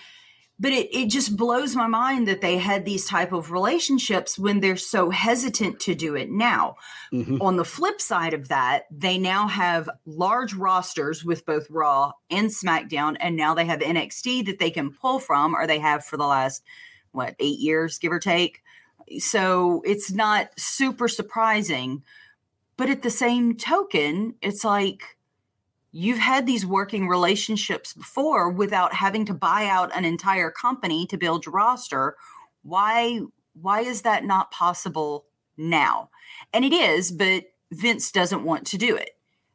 [0.61, 4.61] but it, it just blows my mind that they had these type of relationships when
[4.61, 6.77] they're so hesitant to do it now
[7.12, 7.40] mm-hmm.
[7.40, 12.49] on the flip side of that they now have large rosters with both raw and
[12.49, 16.16] smackdown and now they have nxt that they can pull from or they have for
[16.16, 16.62] the last
[17.12, 18.62] what eight years give or take
[19.18, 22.03] so it's not super surprising
[22.77, 25.18] but at the same token it's like
[25.92, 31.16] you've had these working relationships before without having to buy out an entire company to
[31.16, 32.16] build your roster.
[32.62, 33.20] Why
[33.61, 36.11] why is that not possible now?
[36.53, 39.11] And it is but vince doesn't want to do it.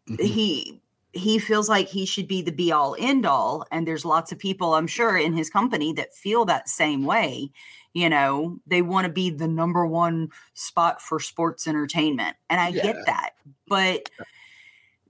[0.10, 0.24] Mm-hmm.
[0.26, 0.82] he
[1.14, 4.40] he feels like he should be the be all end all and there's lots of
[4.40, 7.52] people i'm sure in his company that feel that same way.
[7.94, 12.70] You know they want to be the number one spot for sports entertainment and i
[12.70, 12.82] yeah.
[12.82, 13.30] get that
[13.68, 14.10] but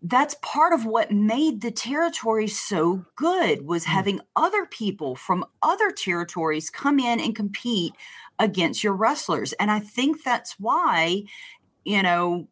[0.06, 3.92] that's part of what made the territory so good was Hmm.
[3.92, 7.94] having other people from other territories come in and compete
[8.40, 9.54] against your wrestlers.
[9.54, 11.24] And i think that's why
[11.86, 12.48] you know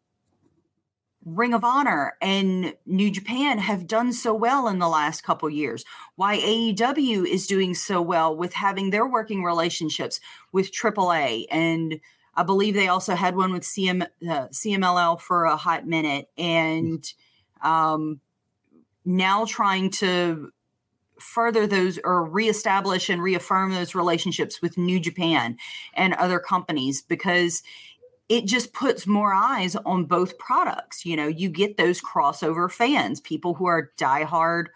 [1.24, 5.84] ring of honor and new japan have done so well in the last couple years.
[6.16, 10.18] Why aew is doing so well with having their working relationships
[10.52, 12.00] with aaa and
[12.34, 16.28] i believe they also had one with CM, uh, cmll for a hot minute.
[16.36, 17.04] And
[17.62, 18.20] um,
[19.04, 20.52] now trying to
[21.18, 25.56] further those or reestablish and reaffirm those relationships with New Japan
[25.94, 27.62] and other companies because
[28.28, 31.04] it just puts more eyes on both products.
[31.04, 34.66] You know, you get those crossover fans, people who are diehard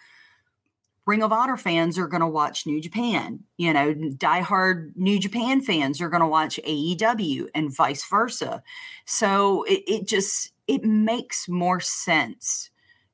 [1.07, 3.45] Ring of Honor fans are going to watch New Japan.
[3.57, 8.63] You know, diehard New Japan fans are going to watch AEW and vice versa.
[9.05, 12.71] So it, it just it makes more sense.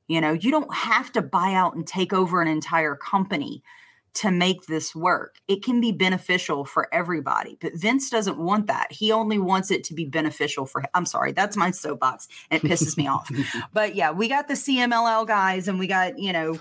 [0.07, 3.63] You know, you don't have to buy out and take over an entire company
[4.15, 5.37] to make this work.
[5.47, 8.91] It can be beneficial for everybody, but Vince doesn't want that.
[8.91, 12.95] He only wants it to be beneficial for I'm sorry, that's my soapbox it pisses
[12.97, 13.29] me off.
[13.73, 16.59] But yeah, we got the CMLL guys and we got, you know,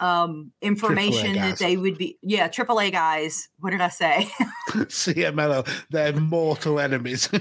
[0.00, 3.48] um information that they would be yeah, AAA guys.
[3.60, 4.28] What did I say?
[4.70, 7.28] CMLL, they're mortal enemies.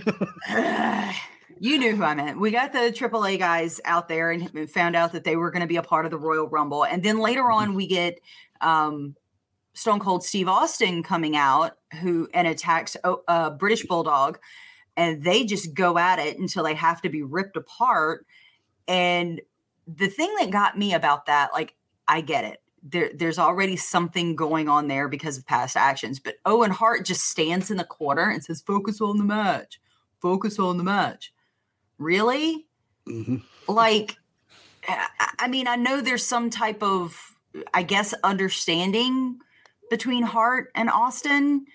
[1.59, 2.39] you knew who I meant.
[2.39, 5.67] We got the AAA guys out there and found out that they were going to
[5.67, 6.85] be a part of the Royal Rumble.
[6.85, 8.19] And then later on, we get
[8.61, 9.15] um,
[9.73, 14.39] Stone Cold Steve Austin coming out who and attacks a uh, British Bulldog.
[14.95, 18.25] And they just go at it until they have to be ripped apart.
[18.87, 19.41] And
[19.87, 21.75] the thing that got me about that, like,
[22.07, 22.61] I get it.
[22.81, 26.19] There, there's already something going on there because of past actions.
[26.19, 29.79] But Owen Hart just stands in the corner and says, focus on the match.
[30.21, 31.33] Focus on the match.
[31.99, 32.65] Really?
[33.07, 33.43] Mhm.
[33.67, 34.17] Like,
[35.39, 37.35] I mean, I know there's some type of,
[37.73, 39.39] I guess, understanding
[39.89, 41.65] between Hart and Austin,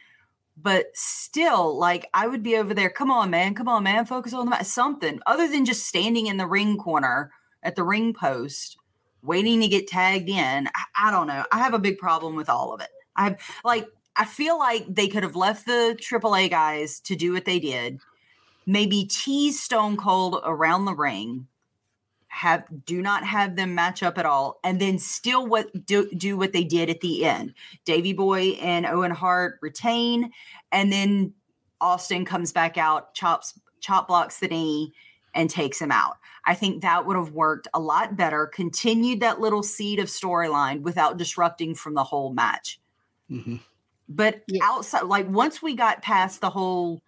[0.56, 2.90] but still, like, I would be over there.
[2.90, 3.54] Come on, man.
[3.54, 4.06] Come on, man.
[4.06, 4.66] Focus on the match.
[4.66, 7.30] Something other than just standing in the ring corner
[7.62, 8.76] at the ring post,
[9.22, 10.68] waiting to get tagged in.
[10.74, 11.44] I, I don't know.
[11.52, 12.88] I have a big problem with all of it.
[13.16, 17.32] I have, like, I feel like they could have left the AAA guys to do
[17.32, 18.00] what they did
[18.66, 21.46] maybe tease Stone Cold around the ring,
[22.28, 26.36] have do not have them match up at all, and then still what do, do
[26.36, 27.54] what they did at the end.
[27.84, 30.32] Davy Boy and Owen Hart retain,
[30.72, 31.32] and then
[31.80, 34.92] Austin comes back out, chops chop blocks the knee,
[35.34, 36.16] and takes him out.
[36.46, 40.82] I think that would have worked a lot better, continued that little seed of storyline
[40.82, 42.80] without disrupting from the whole match.
[43.30, 43.60] Mhm.
[44.08, 47.02] But outside, like once we got past the whole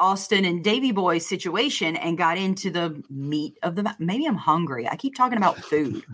[0.00, 4.88] Austin and Davy Boy situation and got into the meat of the maybe I'm hungry.
[4.88, 6.04] I keep talking about food.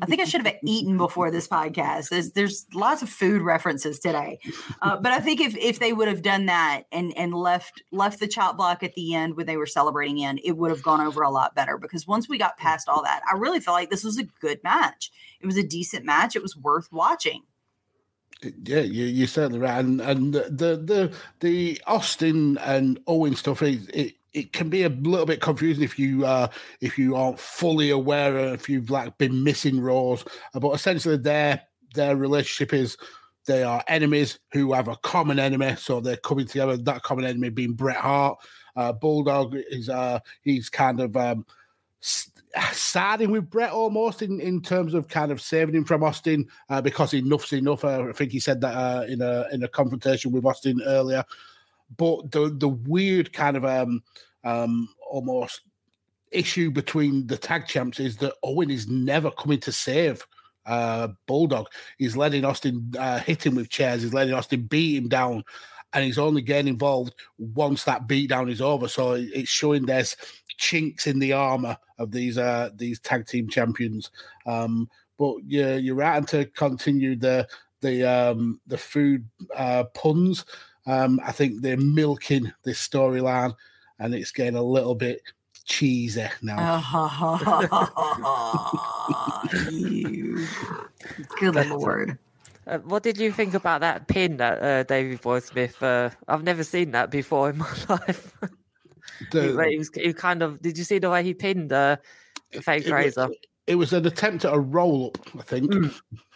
[0.00, 2.08] I think I should have eaten before this podcast.
[2.08, 4.40] There's there's lots of food references today,
[4.80, 8.20] uh, but I think if if they would have done that and and left left
[8.20, 11.00] the chop block at the end when they were celebrating in, it would have gone
[11.00, 11.78] over a lot better.
[11.78, 14.62] Because once we got past all that, I really felt like this was a good
[14.64, 15.12] match.
[15.40, 16.34] It was a decent match.
[16.36, 17.42] It was worth watching.
[18.64, 23.88] Yeah, you, you're certainly right, and and the the the, Austin and Owen stuff is
[23.88, 24.14] it.
[24.32, 26.48] It can be a little bit confusing if you uh,
[26.80, 30.24] if you aren't fully aware if you've like been missing roles.
[30.54, 31.62] Uh, But essentially, their
[31.94, 32.96] their relationship is
[33.46, 36.76] they are enemies who have a common enemy, so they're coming together.
[36.76, 38.38] That common enemy being Bret Hart.
[38.74, 41.44] Uh, Bulldog is uh, he's kind of um,
[42.72, 46.80] siding with Brett almost in, in terms of kind of saving him from Austin uh,
[46.80, 47.84] because enough's enough.
[47.84, 51.24] Uh, I think he said that uh, in a in a confrontation with Austin earlier.
[51.96, 54.02] But the the weird kind of um
[54.44, 55.62] um almost
[56.30, 60.26] issue between the tag champs is that Owen is never coming to save
[60.66, 61.66] uh Bulldog.
[61.98, 64.02] He's letting Austin uh, hit him with chairs.
[64.02, 65.44] He's letting Austin beat him down.
[65.94, 68.88] And he's only getting involved once that beatdown is over.
[68.88, 70.16] So it's showing there's
[70.62, 74.10] chinks in the armor of these uh these tag team champions.
[74.46, 76.16] Um, but yeah, you're right.
[76.16, 77.48] And to continue the
[77.80, 80.44] the um the food uh puns,
[80.86, 83.54] um, I think they're milking this storyline,
[83.98, 85.20] and it's getting a little bit
[85.64, 86.80] cheesy now.
[89.70, 90.46] You.
[91.40, 92.18] Good lord.
[92.64, 95.82] Uh, what did you think about that pin that uh, Davy Boy Smith?
[95.82, 98.36] Uh, I've never seen that before in my life.
[99.30, 100.60] The- he, he was he kind of.
[100.60, 101.96] Did you see the way he pinned uh,
[102.62, 103.28] fake it, razor?
[103.66, 105.72] It was an attempt at a roll up, I think.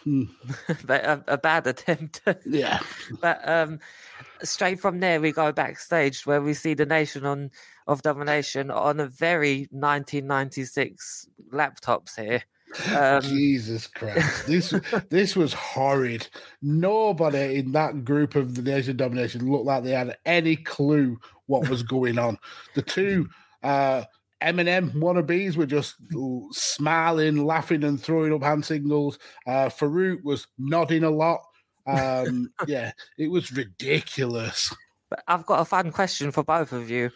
[0.05, 0.29] Mm.
[0.85, 2.21] but a, a, bad attempt.
[2.45, 2.79] yeah.
[3.21, 3.79] But um,
[4.43, 7.51] straight from there, we go backstage where we see the Nation on
[7.87, 12.43] of Domination on a very 1996 laptops here.
[12.93, 14.45] Um, Jesus Christ!
[14.45, 14.73] This
[15.09, 16.27] this was horrid.
[16.61, 21.17] Nobody in that group of the Nation Domination looked like they had any clue
[21.47, 22.37] what was going on.
[22.75, 23.27] The two
[23.63, 24.03] uh,
[24.41, 25.95] Eminem wannabes were just
[26.51, 29.17] smiling, laughing, and throwing up hand signals.
[29.47, 31.41] Uh, Farouk was nodding a lot.
[31.87, 34.73] Um, yeah, it was ridiculous.
[35.09, 37.11] But I've got a fun question for both of you.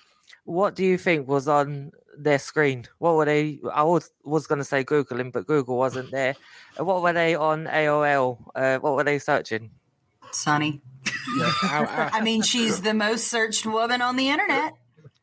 [0.45, 2.85] What do you think was on their screen?
[2.97, 3.59] What were they?
[3.71, 6.35] I was, was going to say Googling, but Google wasn't there.
[6.77, 8.39] What were they on AOL?
[8.55, 9.69] Uh, what were they searching?
[10.31, 10.81] Sunny.
[11.37, 14.73] Yeah, I, I, I, mean, she's the most searched woman on the internet.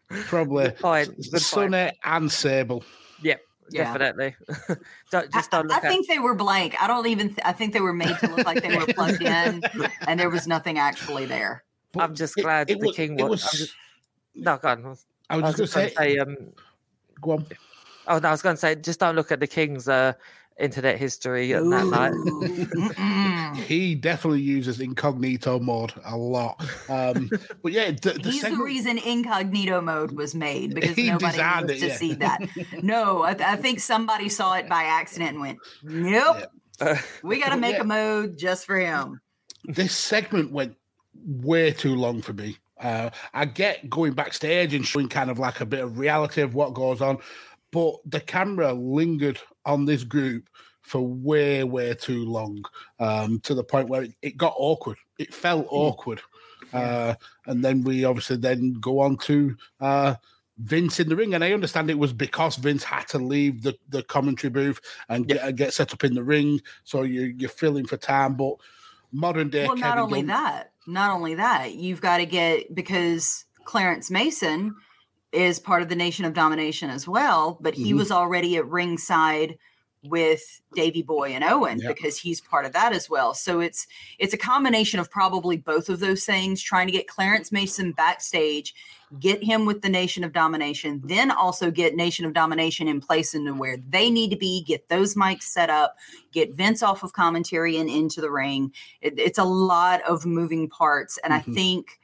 [0.08, 0.68] Probably.
[0.68, 2.84] The Sunny and Sable.
[3.22, 3.40] Yep.
[3.70, 3.84] Yeah.
[3.84, 4.34] Definitely.
[5.10, 6.74] don't, just don't I, I think they were blank.
[6.80, 7.28] I don't even.
[7.28, 9.62] Th- I think they were made to look like they were plugged in,
[10.06, 11.64] and there was nothing actually there.
[11.96, 13.28] I'm just glad it, it the was, king was.
[13.28, 13.74] was just,
[14.34, 14.84] no, go on.
[14.84, 16.36] I was, I was just going to say, say um,
[17.20, 17.46] go on.
[18.08, 20.14] Oh, no, I was going to say, just don't look at the king's uh,
[20.58, 22.86] internet history at that
[23.46, 23.54] night.
[23.66, 26.60] he definitely uses incognito mode a lot.
[26.88, 27.30] Um,
[27.62, 28.60] but yeah, the, the he's segment...
[28.60, 31.96] the reason incognito mode was made because nobody needs it, to yeah.
[31.96, 32.38] see that.
[32.82, 36.44] No, I, I, think somebody saw it by accident and went, "Nope,
[36.80, 37.00] yeah.
[37.22, 37.82] we got to make yeah.
[37.82, 39.20] a mode just for him."
[39.64, 40.76] This segment went
[41.26, 42.56] way too long for me.
[42.80, 46.54] Uh, I get going backstage and showing kind of like a bit of reality of
[46.54, 47.18] what goes on,
[47.70, 50.48] but the camera lingered on this group
[50.82, 52.64] for way, way too long
[52.98, 54.96] um, to the point where it, it got awkward.
[55.18, 55.74] It felt hmm.
[55.74, 56.20] awkward.
[56.72, 57.14] Uh,
[57.46, 60.14] and then we obviously then go on to uh,
[60.58, 61.34] Vince in the ring.
[61.34, 65.26] And I understand it was because Vince had to leave the, the commentary booth and
[65.26, 66.60] get, get set up in the ring.
[66.84, 68.34] So you, you're filling for time.
[68.34, 68.56] But
[69.12, 69.66] modern day.
[69.66, 74.74] Well, Kevin not only that, not only that, you've got to get because Clarence Mason
[75.32, 77.98] is part of the Nation of Domination as well, but he mm-hmm.
[77.98, 79.58] was already at ringside
[80.04, 81.94] with Davy Boy and Owen yep.
[81.94, 83.34] because he's part of that as well.
[83.34, 83.86] So it's
[84.18, 88.74] it's a combination of probably both of those things trying to get Clarence Mason backstage,
[89.18, 93.34] get him with the Nation of Domination, then also get Nation of Domination in place
[93.34, 95.96] into where they need to be, get those mics set up,
[96.32, 98.72] get Vince off of commentary and into the ring.
[99.00, 101.50] It, it's a lot of moving parts and mm-hmm.
[101.50, 101.98] I think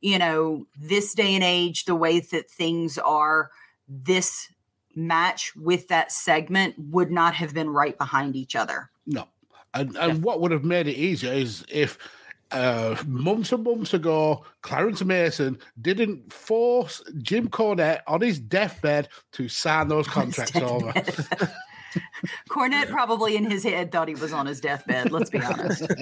[0.00, 3.50] you know, this day and age the way that things are
[3.88, 4.52] this
[4.94, 8.90] match with that segment would not have been right behind each other.
[9.06, 9.26] No.
[9.74, 10.18] And, and yeah.
[10.18, 11.98] what would have made it easier is if
[12.50, 19.48] uh, months and months ago, Clarence Mason didn't force Jim Cornette on his deathbed to
[19.48, 20.92] sign those contracts over.
[22.48, 25.10] Cornette probably in his head thought he was on his deathbed.
[25.12, 25.86] Let's be honest.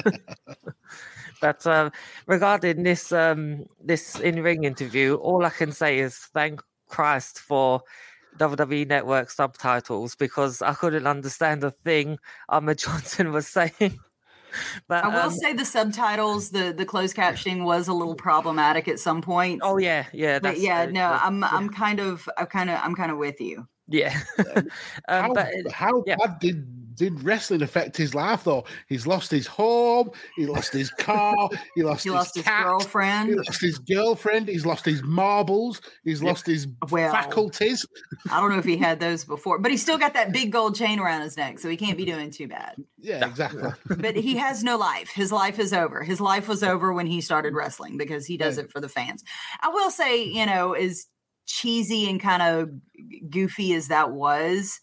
[1.40, 1.90] but uh,
[2.26, 7.82] regarding this um, this in ring interview, all I can say is thank Christ for
[8.38, 12.18] WWE Network subtitles because I couldn't understand a thing
[12.48, 13.98] Ahmed Johnson was saying.
[14.86, 18.88] But I will um, say the subtitles, the the closed captioning was a little problematic
[18.88, 19.60] at some point.
[19.62, 20.86] Oh yeah, yeah, but yeah.
[20.86, 21.50] no, I'm yeah.
[21.52, 23.68] I'm kind of I'm kind of I'm kind of with you.
[23.88, 24.18] Yeah.
[24.56, 24.68] um,
[25.08, 26.16] how but, how yeah.
[26.16, 28.64] bad did did wrestling affect his life though?
[28.88, 32.64] He's lost his home, he lost his car, he lost, he his, lost cat, his
[32.64, 37.86] girlfriend, he lost his girlfriend, he's lost his marbles, he's lost his well, faculties.
[38.30, 40.74] I don't know if he had those before, but he's still got that big gold
[40.74, 42.76] chain around his neck, so he can't be doing too bad.
[42.98, 43.70] Yeah, exactly.
[43.96, 45.10] but he has no life.
[45.10, 46.02] His life is over.
[46.02, 48.64] His life was over when he started wrestling because he does yeah.
[48.64, 49.22] it for the fans.
[49.62, 51.06] I will say, you know, is
[51.46, 52.70] cheesy and kind of
[53.30, 54.80] goofy as that was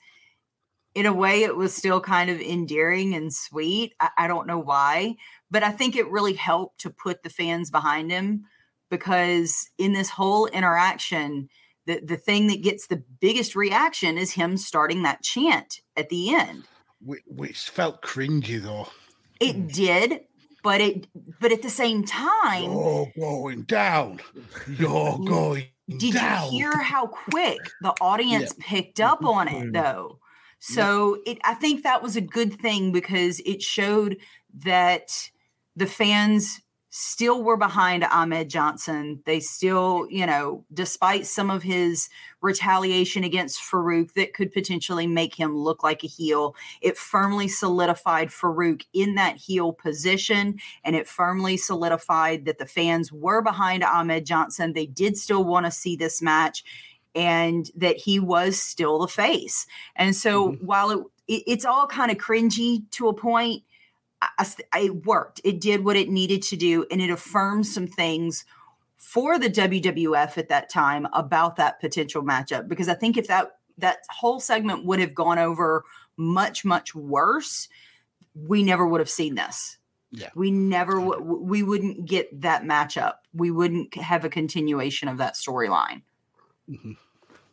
[0.95, 4.59] in a way it was still kind of endearing and sweet I, I, don't know
[4.59, 5.15] why
[5.51, 8.45] but i think it really helped to put the fans behind him
[8.89, 11.49] because in this whole interaction
[11.85, 16.33] the, the thing that gets the biggest reaction is him starting that chant at the
[16.33, 16.63] end.
[17.01, 18.87] Which felt cringy though.
[19.39, 20.21] It did
[20.63, 21.07] but it
[21.39, 24.21] but at the same time you're going down.
[24.67, 26.51] You're going did down.
[26.51, 28.65] you hear how quick the audience yeah.
[28.65, 29.71] picked up on it mm-hmm.
[29.73, 30.19] though
[30.68, 34.18] so it, I think that was a good thing because it showed
[34.63, 35.30] that
[35.76, 36.59] the fans
[36.89, 39.22] still were behind Ahmed Johnson.
[39.28, 42.09] They still, you know, despite some of his
[42.41, 48.30] retaliation against Farouk that could potentially make him look like a heel, it firmly solidified
[48.30, 50.57] Farouk in that heel position.
[50.84, 54.74] And it firmly solidified that the fans were behind Ahmed Johnson.
[54.74, 56.63] They did still want to see this match
[57.16, 59.66] and that he was still the face.
[59.95, 60.66] And so mm-hmm.
[60.66, 63.63] while it it, it's all kind of cringy to a point.
[64.22, 65.41] I, I, it worked.
[65.43, 68.45] It did what it needed to do, and it affirmed some things
[68.97, 72.68] for the WWF at that time about that potential matchup.
[72.68, 75.84] Because I think if that that whole segment would have gone over
[76.18, 77.68] much much worse,
[78.34, 79.78] we never would have seen this.
[80.11, 80.30] Yeah.
[80.34, 83.16] We never w- we wouldn't get that matchup.
[83.34, 86.03] We wouldn't have a continuation of that storyline.
[86.70, 86.93] Mm-hmm.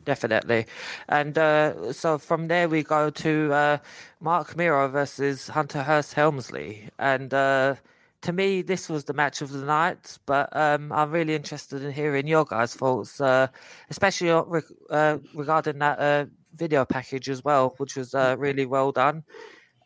[0.05, 0.65] Definitely.
[1.07, 3.77] And uh, so from there, we go to uh,
[4.19, 6.89] Marc Mero versus Hunter Hearst Helmsley.
[6.99, 7.75] And uh,
[8.21, 11.91] to me, this was the match of the night, but um, I'm really interested in
[11.91, 13.47] hearing your guys' thoughts, uh,
[13.89, 16.25] especially uh, regarding that uh,
[16.55, 19.23] video package as well, which was really well done.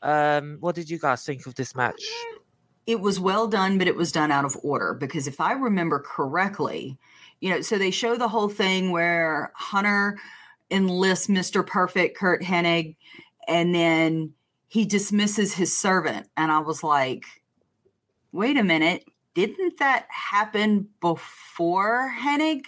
[0.02, 2.02] Um, what did you guys think of this match?
[2.86, 6.00] It was well done, but it was done out of order because if I remember
[6.00, 6.98] correctly,
[7.40, 10.18] you know, so they show the whole thing where Hunter
[10.72, 11.66] enlists Mr.
[11.66, 12.96] Perfect, Curt Hennig,
[13.48, 14.34] and then
[14.68, 16.28] he dismisses his servant.
[16.36, 17.26] And I was like,
[18.32, 22.66] wait a minute, didn't that happen before Hennig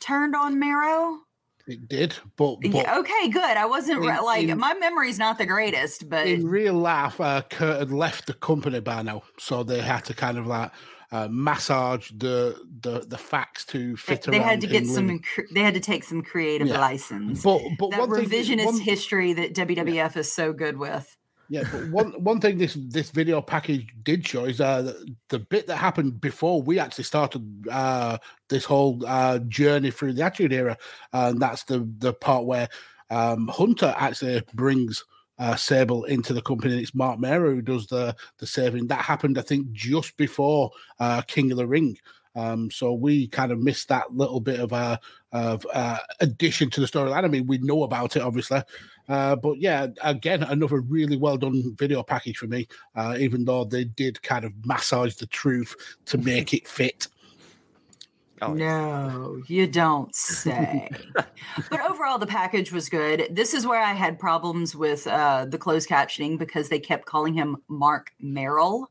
[0.00, 1.20] turned on Mero?
[1.66, 3.56] It did, but, but yeah, okay, good.
[3.56, 7.42] I wasn't in, like in, my memory's not the greatest, but in real life, uh,
[7.42, 10.72] Curt had left the company by now, so they had to kind of like
[11.12, 15.20] uh, massage the the the facts to fit they, they had to get some
[15.52, 16.78] they had to take some creative yeah.
[16.78, 20.10] license but but that revisionist thing, one, history that wwf yeah.
[20.14, 21.16] is so good with
[21.48, 25.38] yeah but one one thing this this video package did show is uh the, the
[25.40, 28.16] bit that happened before we actually started uh
[28.48, 30.78] this whole uh journey through the attitude era
[31.12, 32.68] and that's the the part where
[33.10, 35.04] um hunter actually brings
[35.40, 36.74] uh, Sable into the company.
[36.74, 38.86] And it's Mark Mero who does the the saving.
[38.86, 40.70] That happened, I think, just before
[41.00, 41.96] uh, King of the Ring.
[42.36, 45.00] Um, so we kind of missed that little bit of a
[45.32, 47.24] of uh, addition to the storyline.
[47.24, 48.62] I mean, we know about it, obviously,
[49.08, 52.68] uh, but yeah, again, another really well done video package for me.
[52.94, 55.74] Uh, even though they did kind of massage the truth
[56.04, 57.08] to make it fit.
[58.42, 60.88] Oh, no, you don't say.
[61.14, 63.28] but overall, the package was good.
[63.30, 67.34] This is where I had problems with uh, the closed captioning because they kept calling
[67.34, 68.90] him Mark Merrill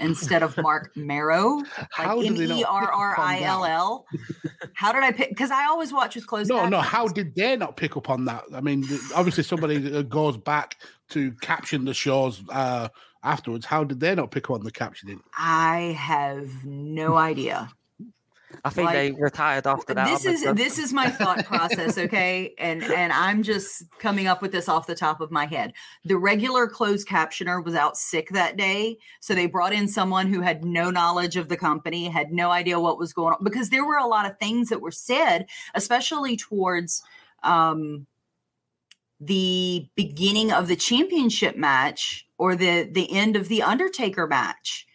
[0.00, 1.62] instead of Mark Mero,
[1.98, 4.06] like M E R R I L L.
[4.74, 5.30] How did I pick?
[5.30, 6.48] Because I always watch with closed.
[6.48, 6.70] No, captions.
[6.70, 6.80] no.
[6.80, 8.44] How did they not pick up on that?
[8.54, 8.84] I mean,
[9.14, 10.76] obviously somebody goes back
[11.10, 12.88] to caption the shows uh,
[13.22, 13.66] afterwards.
[13.66, 15.20] How did they not pick up on the captioning?
[15.36, 17.70] I have no idea.
[18.64, 20.06] I think like, they retired after that.
[20.06, 22.54] This is this is my thought process, okay?
[22.58, 25.72] And and I'm just coming up with this off the top of my head.
[26.04, 30.40] The regular closed captioner was out sick that day, so they brought in someone who
[30.40, 33.84] had no knowledge of the company, had no idea what was going on because there
[33.84, 37.02] were a lot of things that were said, especially towards
[37.42, 38.06] um
[39.20, 44.86] the beginning of the championship match or the the end of the Undertaker match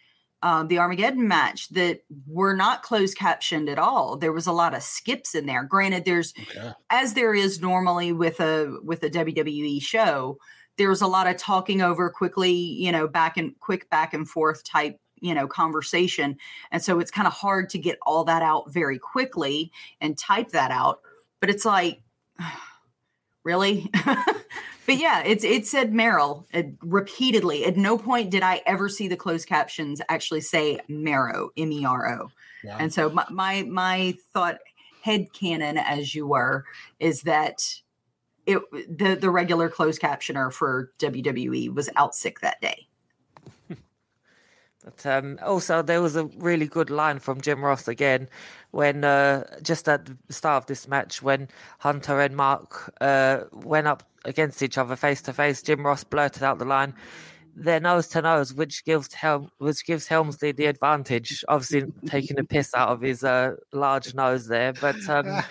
[0.42, 4.16] uh, the Armageddon match that were not closed captioned at all.
[4.16, 5.64] There was a lot of skips in there.
[5.64, 6.72] Granted, there's okay.
[6.88, 10.38] as there is normally with a with a WWE show,
[10.78, 14.64] there's a lot of talking over quickly, you know, back and quick back and forth
[14.64, 16.36] type, you know, conversation.
[16.70, 19.70] And so it's kind of hard to get all that out very quickly
[20.00, 21.00] and type that out.
[21.40, 22.00] But it's like,
[23.44, 23.90] really?
[24.04, 27.64] but yeah, it's it said Merrill uh, repeatedly.
[27.64, 31.84] At no point did I ever see the closed captions actually say Mero, M E
[31.84, 32.30] R O.
[32.78, 34.58] And so my, my my thought
[35.02, 36.64] head canon, as you were,
[36.98, 37.80] is that
[38.46, 42.86] it the the regular closed captioner for WWE was out sick that day.
[44.96, 48.28] But um, also, there was a really good line from Jim Ross again
[48.70, 53.86] when uh, just at the start of this match when Hunter and Mark uh, went
[53.86, 55.62] up against each other face to face.
[55.62, 56.94] Jim Ross blurted out the line,
[57.60, 61.44] "They're nose to nose," which gives Hel- which gives Helmsley the advantage.
[61.48, 65.26] Obviously, taking a piss out of his uh, large nose there, but um...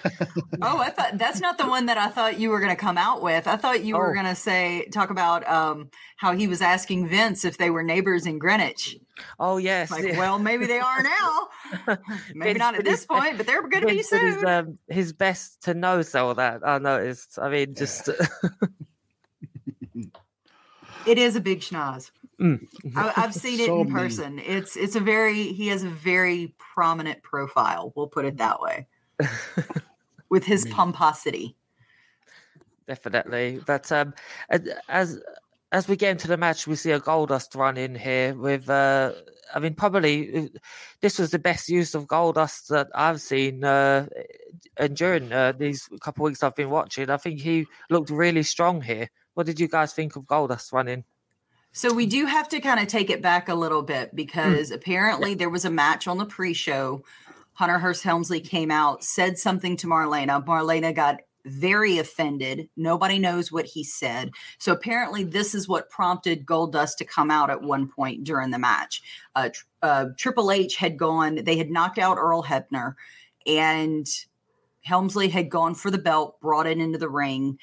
[0.62, 2.98] oh, I thought that's not the one that I thought you were going to come
[2.98, 3.48] out with.
[3.48, 4.00] I thought you oh.
[4.00, 7.84] were going to say talk about um, how he was asking Vince if they were
[7.84, 8.98] neighbors in Greenwich.
[9.40, 9.92] Oh yes.
[9.92, 11.98] Like, well, maybe they are now.
[12.34, 14.34] maybe not at this point, but they're going to be soon.
[14.34, 17.40] His, um, his best to know all that I noticed.
[17.42, 18.10] I mean, just.
[21.10, 22.12] it is a big schnoz.
[22.40, 22.66] Mm.
[22.96, 24.36] I, have seen it so in person.
[24.36, 24.46] Mean.
[24.48, 27.92] It's it's a very he has a very prominent profile.
[27.96, 28.88] We'll put it that way.
[30.30, 31.56] With his pomposity.
[32.88, 34.14] Definitely, but um,
[34.88, 35.20] as
[35.72, 38.70] as we get into the match, we see a Goldust run in here with.
[38.70, 39.14] Uh,
[39.54, 40.48] I mean, probably uh,
[41.02, 44.08] this was the best use of Goldust that I've seen uh,
[44.78, 47.10] and during uh, these couple of weeks I've been watching.
[47.10, 49.10] I think he looked really strong here.
[49.40, 51.06] What did you guys think of Goldust running?
[51.72, 54.76] So we do have to kind of take it back a little bit because mm.
[54.76, 57.06] apparently there was a match on the pre-show.
[57.54, 60.46] Hunter Hearst Helmsley came out, said something to Marlena.
[60.46, 62.68] Marlena got very offended.
[62.76, 64.32] Nobody knows what he said.
[64.58, 68.60] So apparently, this is what prompted Goldust to come out at one point during the
[68.60, 69.02] match.
[69.36, 72.96] Uh, uh, Triple H had gone, they had knocked out Earl Hebner,
[73.48, 74.06] and
[74.82, 77.58] Helmsley had gone for the belt, brought it into the ring.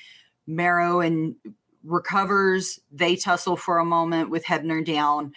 [0.47, 1.35] Mero and
[1.87, 2.80] recovers.
[2.93, 5.32] They tussle for a moment with Hebner down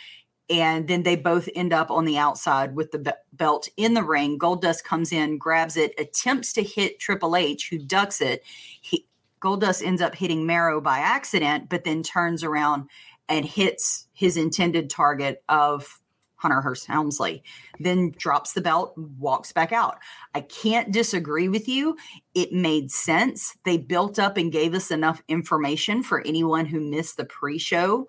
[0.49, 4.39] and then they both end up on the outside with the belt in the ring.
[4.39, 8.43] Goldust comes in, grabs it, attempts to hit Triple H, who ducks it.
[8.81, 9.05] He,
[9.41, 12.89] Goldust ends up hitting Mero by accident, but then turns around
[13.29, 15.99] and hits his intended target of
[16.39, 17.43] Hunter Hearst Helmsley,
[17.79, 19.97] then drops the belt, walks back out.
[20.33, 21.97] I can't disagree with you.
[22.33, 23.57] It made sense.
[23.65, 28.07] They built up and gave us enough information for anyone who missed the pre show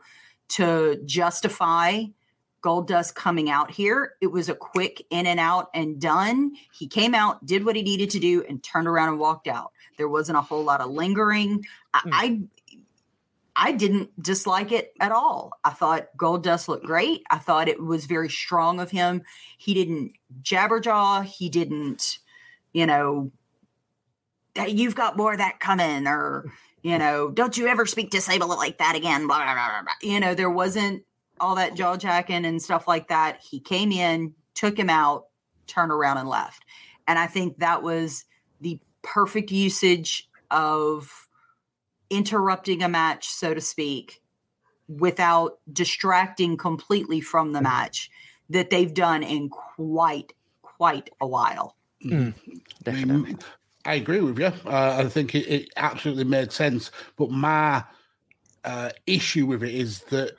[0.51, 2.05] to justify
[2.63, 4.15] Goldust coming out here.
[4.21, 6.53] It was a quick in and out and done.
[6.73, 9.73] He came out, did what he needed to do, and turned around and walked out.
[9.97, 11.65] There wasn't a whole lot of lingering.
[11.95, 12.11] Mm.
[12.13, 12.41] I,
[13.63, 15.53] I didn't dislike it at all.
[15.63, 17.23] I thought Goldust looked great.
[17.31, 19.21] I thought it was very strong of him.
[19.59, 21.27] He didn't jabberjaw.
[21.27, 22.21] He didn't,
[22.73, 23.31] you know,
[24.67, 26.51] you've got more of that coming, or
[26.83, 29.27] you know, don't you ever speak to Sable like that again.
[29.27, 29.93] Blah, blah, blah, blah.
[30.01, 31.05] You know, there wasn't
[31.39, 33.43] all that jaw jacking and stuff like that.
[33.43, 35.27] He came in, took him out,
[35.67, 36.65] turned around and left.
[37.07, 38.25] And I think that was
[38.63, 41.29] the perfect usage of
[42.11, 44.21] interrupting a match, so to speak,
[44.89, 48.11] without distracting completely from the match
[48.49, 50.33] that they've done in quite,
[50.63, 51.77] quite a while.
[52.05, 52.35] Mm,
[52.83, 53.37] definitely.
[53.85, 54.53] I agree with you.
[54.67, 56.91] Uh, I think it, it, absolutely made sense.
[57.17, 57.85] But my
[58.65, 60.33] uh, issue with it is that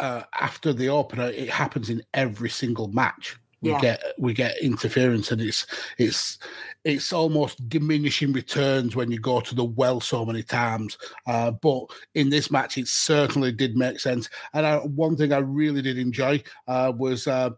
[0.00, 3.36] uh, after the opener, it happens in every single match.
[3.62, 3.80] We yeah.
[3.80, 6.38] get we get interference, and it's it's
[6.84, 10.98] it's almost diminishing returns when you go to the well so many times.
[11.26, 11.84] Uh, but
[12.14, 14.28] in this match, it certainly did make sense.
[14.52, 17.50] And I, one thing I really did enjoy uh, was uh,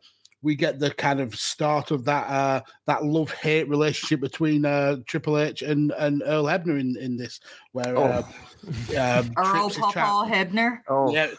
[0.44, 4.98] we get the kind of start of that uh, that love hate relationship between uh,
[5.06, 7.40] Triple H and, and Earl Hebner in, in this,
[7.72, 8.96] where uh, oh.
[8.96, 10.82] uh, Earl Papa Hebner.
[10.86, 11.30] Oh, yeah.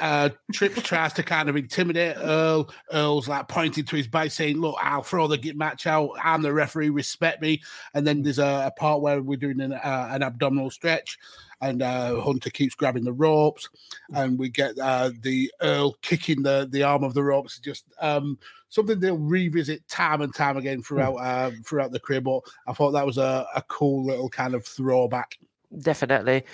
[0.00, 2.70] Uh, Trips tries to kind of intimidate Earl.
[2.90, 6.12] Earl's like pointing to his bike, saying, "Look, I'll throw the match out.
[6.24, 6.88] I'm the referee.
[6.88, 7.60] Respect me."
[7.92, 11.18] And then there's a, a part where we're doing an, uh, an abdominal stretch
[11.60, 13.68] and uh, Hunter keeps grabbing the ropes,
[14.14, 17.58] and we get uh, the Earl kicking the the arm of the ropes.
[17.58, 18.38] Just um,
[18.68, 22.24] something they'll revisit time and time again throughout uh, throughout the crib.
[22.24, 25.38] But I thought that was a, a cool little kind of throwback.
[25.76, 26.44] Definitely.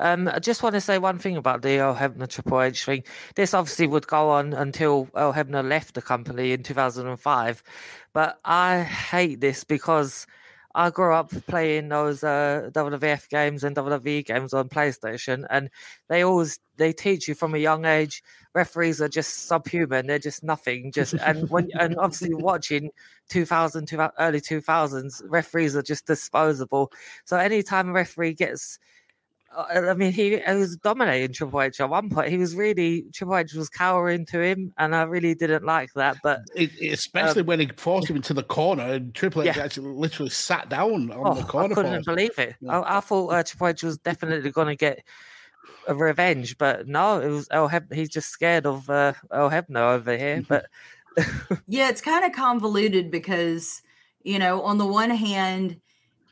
[0.00, 3.04] Um, I just want to say one thing about the Earl Hebner Triple H thing.
[3.36, 7.62] This obviously would go on until Earl Hebner left the company in 2005.
[8.12, 10.26] But I hate this because
[10.74, 15.70] I grew up playing those uh, WWF games and WWE games on PlayStation, and
[16.08, 18.22] they always they teach you from a young age
[18.54, 20.06] referees are just subhuman.
[20.06, 20.92] They're just nothing.
[20.92, 22.90] Just and when and obviously watching
[23.28, 26.92] 2000 to early 2000s, referees are just disposable.
[27.24, 28.78] So anytime a referee gets
[29.56, 32.30] I mean, he, he, was dominating Triple H at one point.
[32.30, 36.16] He was really Triple H was cowering to him, and I really didn't like that.
[36.22, 39.62] But it, especially um, when he forced him into the corner, and Triple H yeah.
[39.62, 41.72] actually literally sat down on oh, the corner.
[41.72, 42.56] I couldn't believe it.
[42.60, 42.80] Yeah.
[42.80, 45.04] I, I, thought uh, Triple H was definitely going to get
[45.86, 49.94] a revenge, but no, it was El Heb- He's just scared of uh, Earl Hebner
[49.94, 50.42] over here.
[50.48, 50.66] But
[51.68, 53.82] yeah, it's kind of convoluted because
[54.24, 55.80] you know, on the one hand,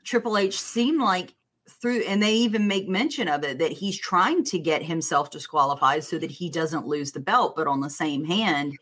[0.02, 1.34] Triple H seemed like
[1.72, 6.04] through and they even make mention of it that he's trying to get himself disqualified
[6.04, 8.78] so that he doesn't lose the belt but on the same hand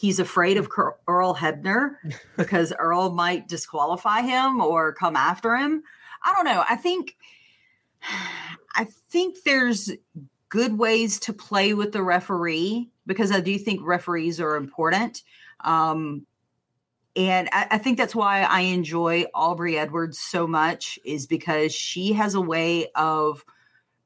[0.00, 0.68] he's afraid of
[1.06, 1.96] Earl Hebner
[2.36, 5.82] because Earl might disqualify him or come after him.
[6.24, 6.64] I don't know.
[6.68, 7.16] I think
[8.74, 9.92] I think there's
[10.48, 15.22] good ways to play with the referee because I do think referees are important.
[15.62, 16.26] Um,
[17.28, 22.12] and I, I, think that's why I enjoy Aubrey Edwards so much is because she
[22.12, 23.44] has a way of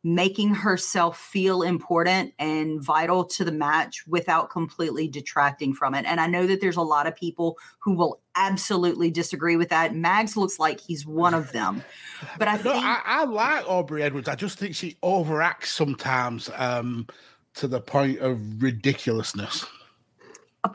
[0.06, 6.04] making herself feel important and vital to the match without completely detracting from it.
[6.06, 9.94] And I know that there's a lot of people who will absolutely disagree with that.
[9.94, 11.82] Mags looks like he's one of them.
[12.38, 14.28] But I think no, I, I, like Aubrey Edwards.
[14.28, 17.06] I just think she overacts sometimes um,
[17.54, 19.64] to the point of ridiculousness.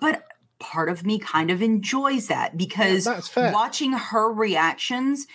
[0.02, 0.24] But
[0.60, 5.26] part of me kind of enjoys that because yeah, watching her reactions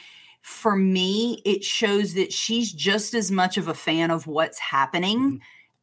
[0.42, 5.18] for me, it shows that she's just as much of a fan of what's happening
[5.18, 5.36] Mm-hmm.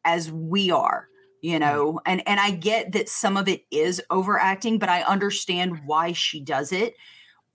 [0.04, 1.08] as we are
[1.42, 2.00] you know?
[2.06, 6.40] And and i get that some of it is overacting but i understand why she
[6.40, 6.94] does it.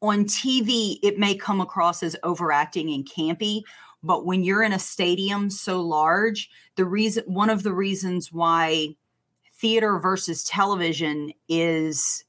[0.01, 3.61] On tv it may come across as overacting and campy
[4.03, 8.95] but when you're in a stadium so large the reason one of the reasons why
[9.59, 12.23] theater versus television is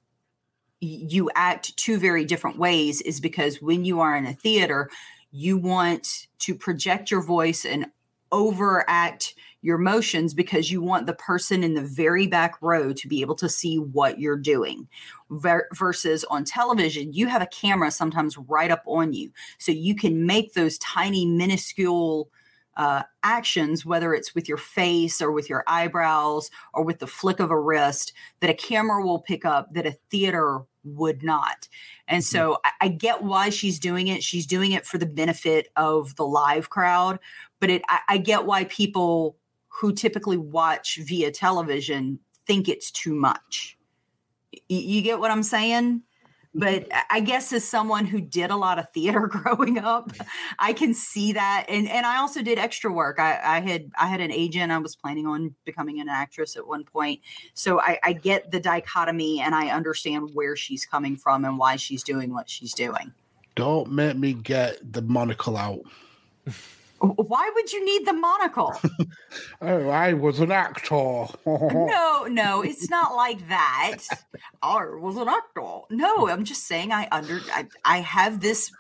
[0.81, 4.89] you act two very different ways is because when you are in a theater
[5.31, 7.87] you want to project your voice and
[8.33, 13.21] overact your motions because you want the person in the very back row to be
[13.21, 14.87] able to see what you're doing.
[15.31, 19.31] Ver- versus on television you have a camera sometimes right up on you.
[19.59, 22.31] So you can make those tiny minuscule
[22.79, 27.41] uh, actions whether it's with your face or with your eyebrows or with the flick
[27.41, 31.69] of a wrist that a camera will pick up that a theater would not
[32.07, 35.69] and so I, I get why she's doing it she's doing it for the benefit
[35.77, 37.19] of the live crowd
[37.61, 39.37] but it I, I get why people
[39.69, 43.79] who typically watch via television think it's too much.
[44.53, 46.03] Y- you get what I'm saying?
[46.55, 50.13] But I- I guess as someone who did a lot of theater growing up,
[50.59, 51.67] I can see that.
[51.69, 53.19] And and I also did extra work.
[53.19, 54.73] I, I had I had an agent.
[54.73, 57.21] I was planning on becoming an actress at one point.
[57.55, 61.77] So I, I get the dichotomy and I understand where she's coming from and why
[61.77, 63.13] she's doing what she's doing.
[63.55, 65.81] Don't make me get the monocle out.
[67.01, 68.75] Why would you need the monocle?
[69.61, 70.95] Oh, I was an actor.
[71.47, 73.99] no, no, it's not like that.
[74.63, 75.81] I was an actor.
[75.91, 78.71] No, I'm just saying I under I, I have this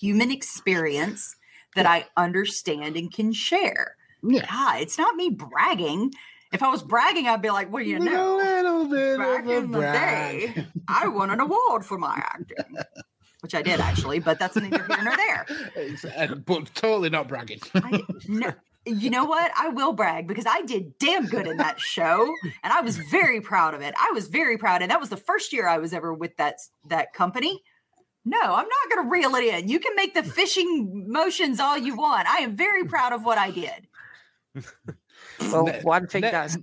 [0.00, 1.36] human experience
[1.76, 3.96] that I understand and can share.
[4.22, 4.46] Yeah.
[4.50, 6.12] God, it's not me bragging.
[6.52, 9.80] If I was bragging, I'd be like, well, you know, little bit back in the
[9.80, 10.66] day.
[10.88, 12.76] I won an award for my acting.
[13.42, 15.46] Which I did actually, but that's neither here nor there.
[15.76, 17.58] It's- and- but totally not bragging.
[17.74, 18.52] I, no,
[18.86, 19.50] you know what?
[19.56, 22.32] I will brag because I did damn good in that show,
[22.62, 23.94] and I was very proud of it.
[23.98, 26.56] I was very proud, and that was the first year I was ever with that
[26.88, 27.62] that company.
[28.24, 29.68] No, I'm not going to reel it in.
[29.68, 32.28] You can make the fishing motions all you want.
[32.28, 33.88] I am very proud of what I did.
[35.50, 36.58] Well, Ne- one thing ne- that's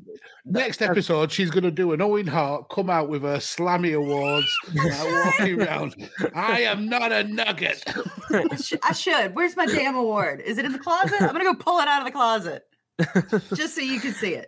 [0.46, 4.48] Next episode, she's going to do an Owen Hart, come out with her Slammy Awards,
[4.80, 6.10] uh, walking around.
[6.34, 7.84] I am not a nugget.
[8.32, 8.46] I,
[8.84, 9.36] I should.
[9.36, 10.42] Where's my damn award?
[10.42, 11.22] Is it in the closet?
[11.22, 12.64] I'm going to go pull it out of the closet
[13.56, 14.48] just so you can see it.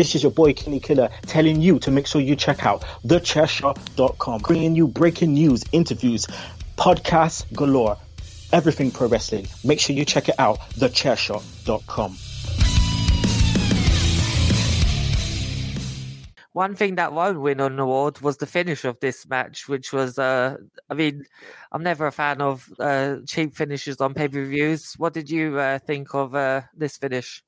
[0.00, 4.40] This is your boy Kenny Killer telling you to make sure you check out thechairshot.com,
[4.40, 6.26] bringing you breaking news, interviews,
[6.78, 7.98] podcasts galore,
[8.50, 9.46] everything pro wrestling.
[9.62, 12.16] Make sure you check it out, thechairshot.com.
[16.52, 20.18] one thing that won't win an award was the finish of this match, which was,
[20.18, 20.56] uh,
[20.88, 21.26] I mean,
[21.72, 24.94] I'm never a fan of uh, cheap finishes on pay per views.
[24.96, 27.42] What did you uh, think of uh, this finish?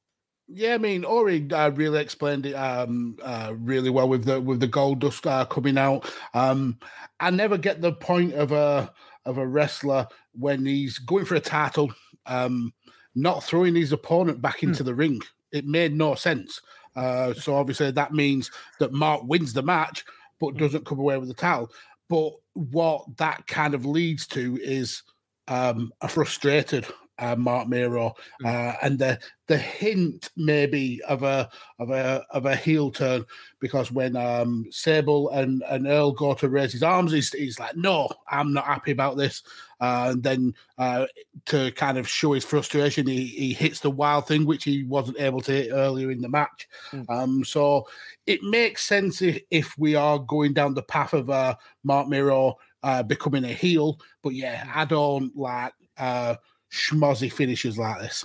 [0.55, 4.61] Yeah, I mean, Ori uh, really explained it um, uh, really well with the with
[4.61, 6.13] the Goldust uh, coming out.
[6.35, 6.79] Um,
[7.21, 8.93] I never get the point of a
[9.25, 11.93] of a wrestler when he's going for a title,
[12.27, 12.73] um,
[13.15, 15.21] not throwing his opponent back into the ring.
[15.53, 16.61] It made no sense.
[16.95, 20.05] Uh, so obviously that means that Mark wins the match,
[20.39, 21.71] but doesn't come away with the title.
[22.11, 25.03] But what that kind of leads to is
[25.49, 26.87] um, a frustrated
[27.23, 28.15] uh, Mark Mero,
[28.45, 31.49] uh, and the the hint maybe of a
[31.79, 33.25] of a of a heel turn
[33.61, 37.77] because when um, Sable and, and Earl go to raise his arms, he's, he's like,
[37.77, 39.43] "No, I'm not happy about this."
[39.81, 41.07] Uh, and then uh,
[41.47, 45.21] to kind of show his frustration, he, he hits the wild thing, which he wasn't
[45.21, 46.69] able to hit earlier in the match.
[47.09, 47.89] Um, so
[48.27, 52.59] it makes sense if, if we are going down the path of uh, Mark Mero
[52.85, 53.99] uh, becoming a heel.
[54.23, 56.37] But yeah, I don't like uh,
[56.73, 58.25] schmozzy finishes like this.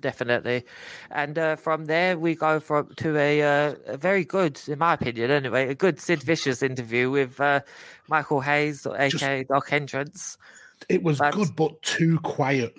[0.00, 0.64] Definitely,
[1.10, 4.94] and uh, from there we go from to a, uh, a very good, in my
[4.94, 7.60] opinion, anyway, a good Sid Vicious interview with uh,
[8.08, 10.38] Michael Hayes, aka Dok Hendrix.
[10.88, 12.74] It was That's- good, but too quiet.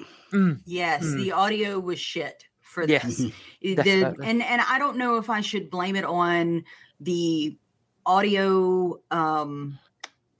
[0.66, 1.18] Yes, Hmm.
[1.18, 3.32] the audio was shit for Yes, this.
[3.62, 6.64] It- the- and and I don't know if I should blame it on
[7.00, 7.56] the
[8.08, 9.78] audio um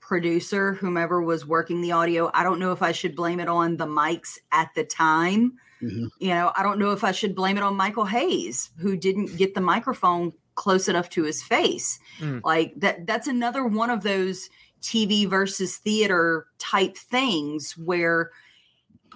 [0.06, 2.30] producer, whomever was working the audio.
[2.34, 5.54] I don't know if I should blame it on the mics at the time.
[5.82, 6.08] Mhm.
[6.18, 9.36] You know, I don't know if I should blame it on Michael Hayes, who didn't
[9.36, 11.98] get the microphone close enough to his face.
[12.20, 12.42] Mm.
[12.44, 14.48] Like that that's another one of those
[14.82, 18.30] TV versus theater type things where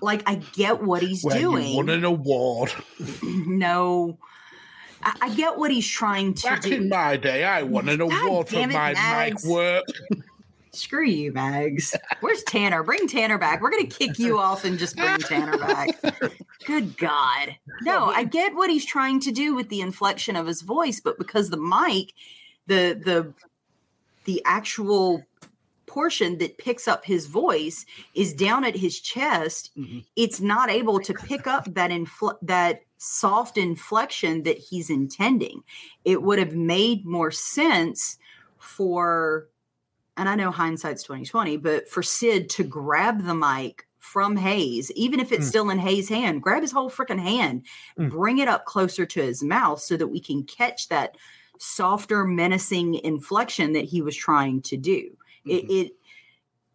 [0.01, 1.69] like I get what he's Where doing.
[1.69, 2.73] you won an award.
[3.23, 4.19] no,
[5.03, 6.75] I, I get what he's trying to Back do.
[6.75, 9.45] in my day, I won an God award for my Mags.
[9.45, 9.85] mic work.
[10.79, 11.97] Screw you, Mags.
[12.21, 12.83] Where's Tanner?
[12.83, 13.61] Bring Tanner back.
[13.61, 15.89] We're gonna kick you off and just bring Tanner back.
[16.65, 17.57] Good God.
[17.83, 21.19] No, I get what he's trying to do with the inflection of his voice, but
[21.19, 22.13] because the mic,
[22.67, 23.35] the the
[24.25, 25.25] the actual
[25.87, 30.01] portion that picks up his voice is down at his chest, mm-hmm.
[30.17, 35.63] it's not able to pick up that infl- that soft inflection that he's intending.
[36.05, 38.19] It would have made more sense
[38.59, 39.49] for
[40.19, 45.21] and I know hindsight's 2020, but for Sid to grab the mic from Hayes, even
[45.21, 45.49] if it's Mm.
[45.49, 47.65] still in Hayes' hand, grab his whole freaking hand,
[47.99, 48.11] Mm.
[48.11, 51.17] bring it up closer to his mouth so that we can catch that
[51.59, 55.17] softer, menacing inflection that he was trying to do.
[55.45, 55.93] It, it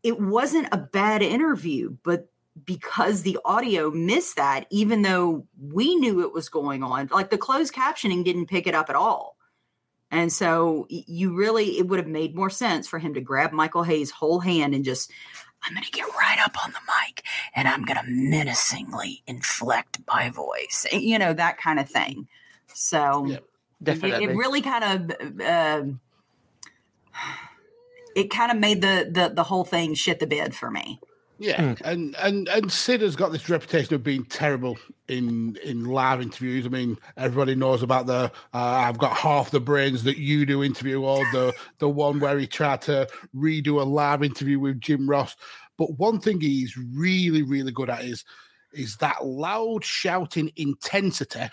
[0.03, 2.29] it wasn't a bad interview, but
[2.65, 7.37] because the audio missed that, even though we knew it was going on, like the
[7.37, 9.37] closed captioning didn't pick it up at all.
[10.13, 13.81] And so you really, it would have made more sense for him to grab Michael
[13.83, 15.11] Hayes' whole hand and just,
[15.63, 17.23] I'm going to get right up on the mic
[17.55, 22.27] and I'm going to menacingly inflect my voice, eh, you know, that kind of thing.
[22.73, 23.43] So it-
[23.81, 24.25] Definitely.
[24.25, 25.83] it really kind of, uh,
[28.15, 30.99] it kind of made the, the the whole thing shit the bed for me.
[31.39, 34.77] Yeah, and and and Sid has got this reputation of being terrible
[35.07, 36.65] in in live interviews.
[36.65, 40.63] I mean, everybody knows about the uh, "I've got half the brains that you do"
[40.63, 45.09] interview, or the the one where he tried to redo a live interview with Jim
[45.09, 45.35] Ross.
[45.77, 48.23] But one thing he's really really good at is
[48.71, 51.49] is that loud shouting intensity,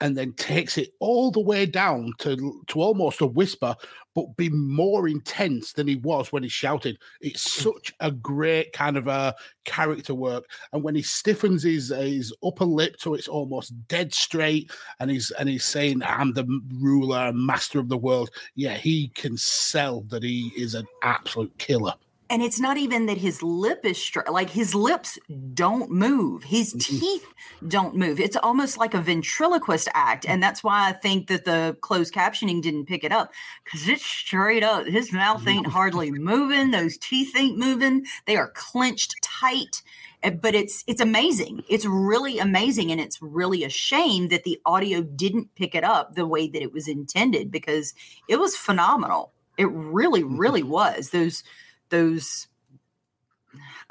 [0.00, 3.74] and then takes it all the way down to to almost a whisper,
[4.14, 6.98] but be more intense than he was when he shouted.
[7.20, 7.70] It's hmm.
[7.70, 9.34] such a great kind of a
[9.64, 14.70] character work, and when he stiffens his his upper lip so it's almost dead straight,
[15.00, 16.46] and he's and he's saying, "I'm the
[16.80, 21.56] ruler, and master of the world." Yeah, he can sell that he is an absolute
[21.58, 21.94] killer.
[22.32, 25.18] And it's not even that his lip is straight, like his lips
[25.52, 27.26] don't move, his teeth
[27.68, 28.18] don't move.
[28.18, 30.24] It's almost like a ventriloquist act.
[30.26, 33.32] And that's why I think that the closed captioning didn't pick it up
[33.64, 34.86] because it's straight up.
[34.86, 39.82] His mouth ain't hardly moving, those teeth ain't moving, they are clenched tight.
[40.24, 41.64] Uh, But it's it's amazing.
[41.68, 46.14] It's really amazing, and it's really a shame that the audio didn't pick it up
[46.14, 47.92] the way that it was intended because
[48.26, 49.34] it was phenomenal.
[49.58, 51.10] It really, really was.
[51.10, 51.44] Those
[51.92, 52.48] those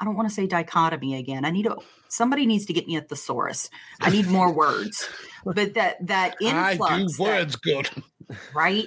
[0.00, 1.44] I don't want to say dichotomy again.
[1.44, 1.76] I need a
[2.08, 3.70] somebody needs to get me a thesaurus.
[4.00, 5.08] I need more words.
[5.44, 7.88] But that that influx I do that- words good.
[8.54, 8.86] right?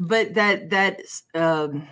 [0.00, 1.00] but that that
[1.34, 1.86] um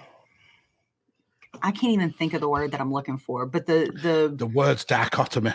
[1.62, 3.44] I can't even think of the word that I'm looking for.
[3.46, 5.52] But the the The words dichotomy.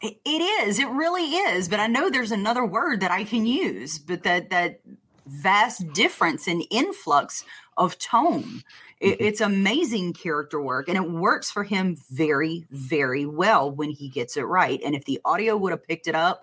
[0.00, 0.78] it it is.
[0.78, 1.68] It really is.
[1.68, 3.98] But I know there's another word that I can use.
[3.98, 4.80] But that that
[5.26, 7.44] vast difference in influx
[7.76, 8.62] of tone.
[9.02, 14.08] It, it's amazing character work, and it works for him very, very well when he
[14.08, 14.80] gets it right.
[14.84, 16.42] And if the audio would have picked it up,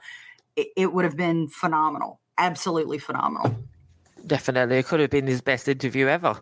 [0.57, 2.20] it, it would have been phenomenal.
[2.38, 3.55] Absolutely phenomenal.
[4.28, 6.41] Definitely, it could have been his best interview ever.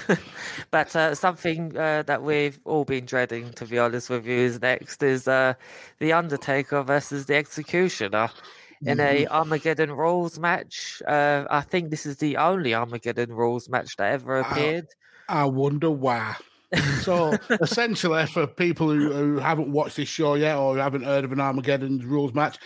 [0.70, 4.62] but uh, something uh, that we've all been dreading, to be honest with you, is
[4.62, 5.52] next is uh,
[5.98, 8.30] the Undertaker versus the Executioner
[8.86, 11.02] in a Armageddon Rules match.
[11.06, 14.86] Uh, I think this is the only Armageddon Rules match that ever appeared.
[15.28, 16.36] I wonder why.
[17.02, 21.24] So essentially, for people who, who haven't watched this show yet or who haven't heard
[21.24, 22.58] of an Armageddon rules match,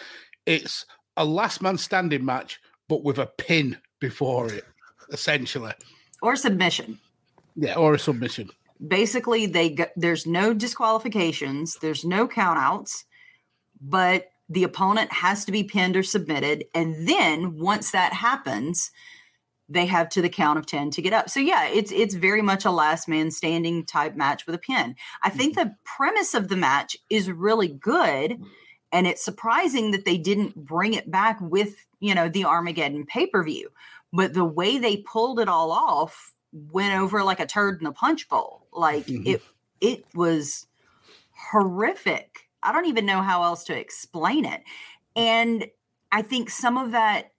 [0.47, 0.87] it's
[1.17, 4.65] a last man standing match, but with a pin before it,
[5.11, 5.73] essentially.
[6.23, 6.99] Or submission.
[7.57, 8.51] Yeah, or a submission.
[8.87, 13.03] basically they g- there's no disqualifications there's no countouts
[13.81, 18.93] but the opponent has to be pinned or submitted and then once that happens
[19.69, 21.29] they have to the count of 10 to get up.
[21.29, 24.97] So yeah it's it's very much a last man standing type match with a pin.
[25.23, 25.69] I think mm-hmm.
[25.69, 28.45] the premise of the match is really good mm-hmm.
[28.93, 33.69] and it's surprising that they didn't bring it back with you know the armageddon pay-per-view.
[34.13, 37.93] But the way they pulled it all off went over like a turd in a
[37.93, 38.67] punch bowl.
[38.73, 39.27] Like mm-hmm.
[39.27, 39.43] it
[39.81, 40.67] it was
[41.33, 42.49] horrific.
[42.63, 44.63] I don't even know how else to explain it.
[45.15, 45.69] And
[46.11, 47.33] i think some of that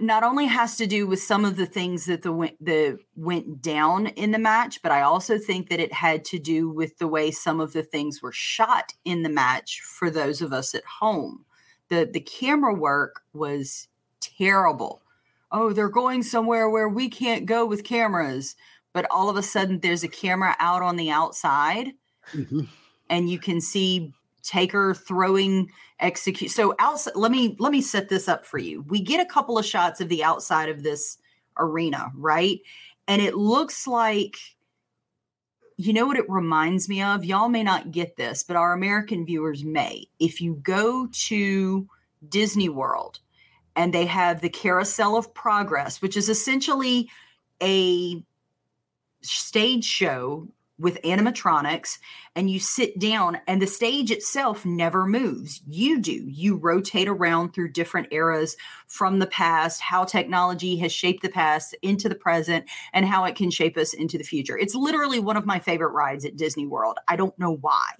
[0.00, 3.62] not only has to do with some of the things that the went the went
[3.62, 7.08] down in the match, but I also think that it had to do with the
[7.08, 10.84] way some of the things were shot in the match for those of us at
[10.84, 11.44] home.
[11.88, 13.88] The the camera work was
[14.20, 15.02] terrible.
[15.52, 18.56] Oh, they're going somewhere where we can't go with cameras,
[18.92, 21.92] but all of a sudden there's a camera out on the outside.
[22.34, 22.60] Mm-hmm.
[23.08, 26.50] and you can see Taker throwing execute.
[26.50, 28.82] So outside, let me let me set this up for you.
[28.88, 31.18] We get a couple of shots of the outside of this
[31.58, 32.60] arena, right?
[33.08, 34.36] And it looks like
[35.76, 37.24] you know what it reminds me of?
[37.24, 40.06] Y'all may not get this, but our American viewers may.
[40.18, 41.88] If you go to
[42.28, 43.20] Disney World
[43.76, 47.08] and they have the Carousel of Progress, which is essentially
[47.62, 48.22] a
[49.22, 50.48] stage show
[50.80, 51.98] with animatronics
[52.34, 55.60] and you sit down and the stage itself never moves.
[55.68, 56.12] You do.
[56.12, 58.56] You rotate around through different eras
[58.86, 63.36] from the past how technology has shaped the past into the present and how it
[63.36, 64.56] can shape us into the future.
[64.56, 66.98] It's literally one of my favorite rides at disney world.
[67.06, 67.90] I don't know why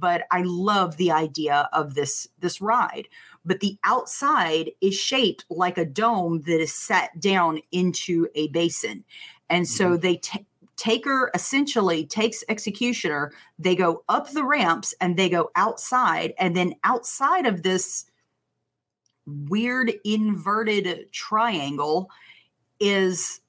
[0.00, 3.08] but i love the idea of this this ride.
[3.44, 9.04] But the outside is shaped like a dome that is set down into a basin.
[9.48, 10.00] And so mm-hmm.
[10.00, 10.46] they t-
[10.78, 16.32] Taker essentially takes Executioner, they go up the ramps and they go outside.
[16.38, 18.06] And then outside of this
[19.26, 22.10] weird inverted triangle
[22.80, 23.40] is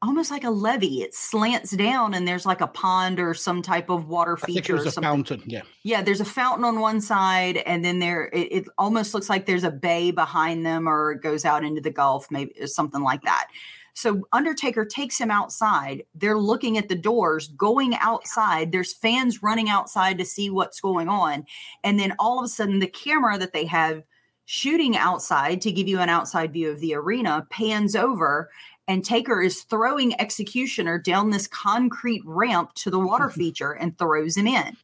[0.00, 1.02] almost like a levee.
[1.02, 4.76] It slants down and there's like a pond or some type of water feature.
[4.76, 5.02] or something.
[5.02, 5.42] fountain.
[5.46, 5.62] Yeah.
[5.82, 6.02] Yeah.
[6.02, 9.64] There's a fountain on one side and then there, it, it, almost looks like there's
[9.64, 13.48] a bay behind them or it goes out into the Gulf, maybe something like that.
[13.94, 16.04] So Undertaker takes him outside.
[16.14, 18.72] They're looking at the doors, going outside.
[18.72, 21.44] There's fans running outside to see what's going on.
[21.84, 24.02] And then all of a sudden, the camera that they have
[24.44, 28.50] shooting outside to give you an outside view of the arena pans over
[28.88, 34.36] and Taker is throwing Executioner down this concrete ramp to the water feature and throws
[34.36, 34.76] him in.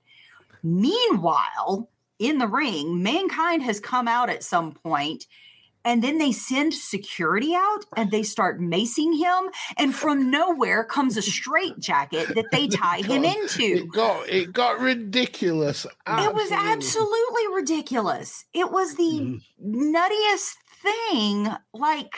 [0.62, 1.88] Meanwhile,
[2.18, 5.26] in the ring, Mankind has come out at some point
[5.88, 11.16] and then they send security out and they start macing him and from nowhere comes
[11.16, 16.30] a straight jacket that they tie him into it got it got ridiculous absolutely.
[16.30, 19.40] it was absolutely ridiculous it was the mm.
[19.64, 22.14] nuttiest thing like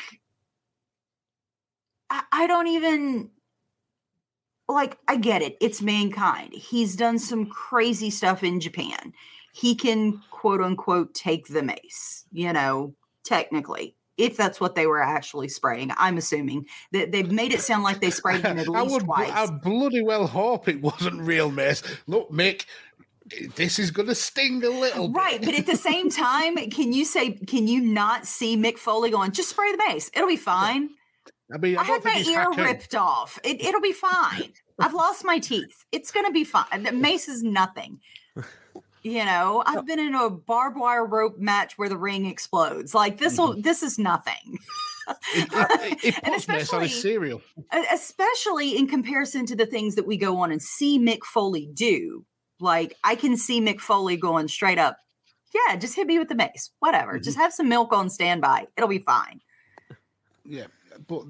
[2.10, 3.30] I, I don't even
[4.68, 5.56] like I get it.
[5.60, 6.52] It's mankind.
[6.54, 9.12] He's done some crazy stuff in Japan.
[9.52, 12.94] He can quote unquote take the mace, you know,
[13.30, 15.90] technically if that's what they were actually spraying.
[15.96, 19.04] I'm assuming that they've made it sound like they sprayed him at least I would,
[19.04, 19.30] twice.
[19.32, 21.82] I bloody well hope it wasn't real mace.
[22.06, 22.66] Look, Mick,
[23.54, 25.16] this is going to sting a little bit.
[25.16, 29.10] Right, but at the same time, can you say, can you not see Mick Foley
[29.10, 30.10] going, just spray the mace?
[30.14, 30.90] It'll be fine.
[31.52, 33.38] I mean, I, I had my ear ripped off.
[33.42, 34.52] It, it'll be fine.
[34.78, 35.84] I've lost my teeth.
[35.92, 36.84] It's going to be fine.
[36.84, 38.00] The mace is nothing.
[39.02, 42.94] You know, I've been in a barbed wire rope match where the ring explodes.
[42.94, 43.62] Like this will mm-hmm.
[43.62, 44.58] this is nothing.
[45.34, 47.40] it, and especially cereal.
[47.92, 52.24] Especially in comparison to the things that we go on and see Mick Foley do.
[52.60, 54.98] Like I can see Mick Foley going straight up,
[55.54, 56.70] yeah, just hit me with the mace.
[56.78, 57.14] Whatever.
[57.14, 57.22] Mm-hmm.
[57.22, 58.68] Just have some milk on standby.
[58.76, 59.40] It'll be fine.
[60.44, 60.66] Yeah.
[61.06, 61.24] But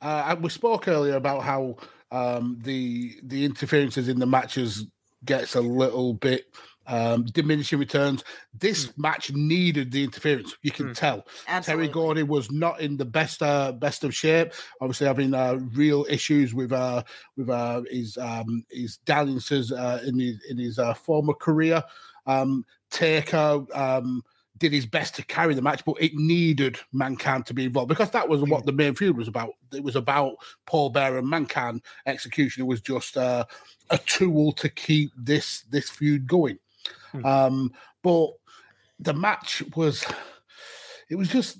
[0.00, 1.76] uh, we spoke earlier about how
[2.10, 4.86] um, the the interferences in the matches
[5.24, 6.46] gets a little bit
[6.86, 8.24] um, diminishing returns.
[8.58, 8.98] This mm.
[8.98, 10.56] match needed the interference.
[10.62, 10.94] You can mm.
[10.94, 11.26] tell.
[11.48, 11.86] Absolutely.
[11.86, 14.52] Terry Gordy was not in the best uh, best of shape.
[14.80, 17.02] Obviously, having uh, real issues with uh,
[17.36, 21.82] with uh, his um, his dalliances uh, in his in his uh, former career.
[22.26, 24.22] Um, Taker um,
[24.58, 28.10] did his best to carry the match, but it needed Mankind to be involved because
[28.10, 28.66] that was what mm.
[28.66, 29.54] the main feud was about.
[29.74, 31.82] It was about Paul Bearer and Mankind.
[32.06, 33.44] Execution it was just uh,
[33.90, 36.58] a tool to keep this this feud going.
[37.12, 37.24] Hmm.
[37.24, 38.30] Um, but
[38.98, 40.04] the match was,
[41.08, 41.58] it was just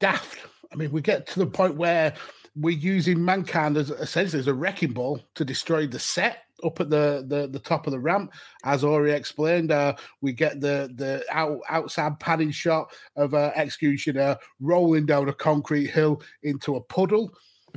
[0.00, 0.38] daft.
[0.72, 2.14] I mean, we get to the point where
[2.56, 6.90] we're using mankind as essentially as a wrecking ball to destroy the set up at
[6.90, 8.32] the the, the top of the ramp.
[8.64, 14.36] As Ori explained, uh, we get the the out, outside padding shot of uh, Executioner
[14.60, 17.32] rolling down a concrete hill into a puddle.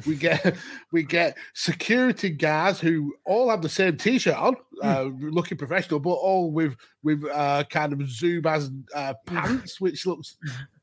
[0.06, 0.56] We get
[0.92, 4.88] we get security guards who all have the same T-shirt on, hmm.
[4.88, 10.38] uh, looking professional, but all with with uh, kind of Zubaz uh, pants, which looks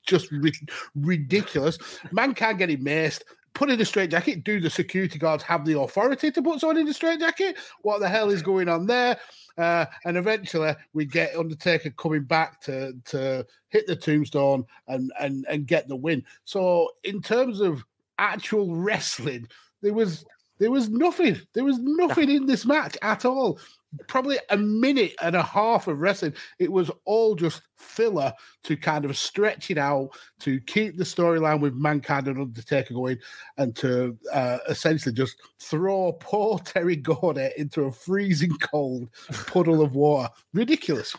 [0.06, 0.52] just ri-
[0.94, 1.78] ridiculous.
[2.10, 3.22] Man can't get him maced.
[3.54, 4.44] Put in a straight jacket.
[4.44, 7.58] Do the security guards have the authority to put someone in a straight jacket?
[7.82, 9.18] What the hell is going on there?
[9.58, 15.44] Uh, and eventually we get Undertaker coming back to to hit the tombstone and and
[15.50, 16.24] and get the win.
[16.44, 17.84] So in terms of
[18.23, 19.49] actual wrestling,
[19.83, 20.25] there was
[20.59, 21.41] There was nothing.
[21.55, 23.59] There was nothing in this match at all.
[24.07, 26.35] Probably a minute and a half of wrestling.
[26.61, 30.11] It was all just filler to kind of stretch it out,
[30.41, 33.18] to keep the storyline with Mankind and Undertaker going,
[33.59, 39.09] and to uh, essentially just throw poor Terry Gordy into a freezing cold
[39.49, 40.31] puddle of water.
[40.55, 41.16] Ridiculous,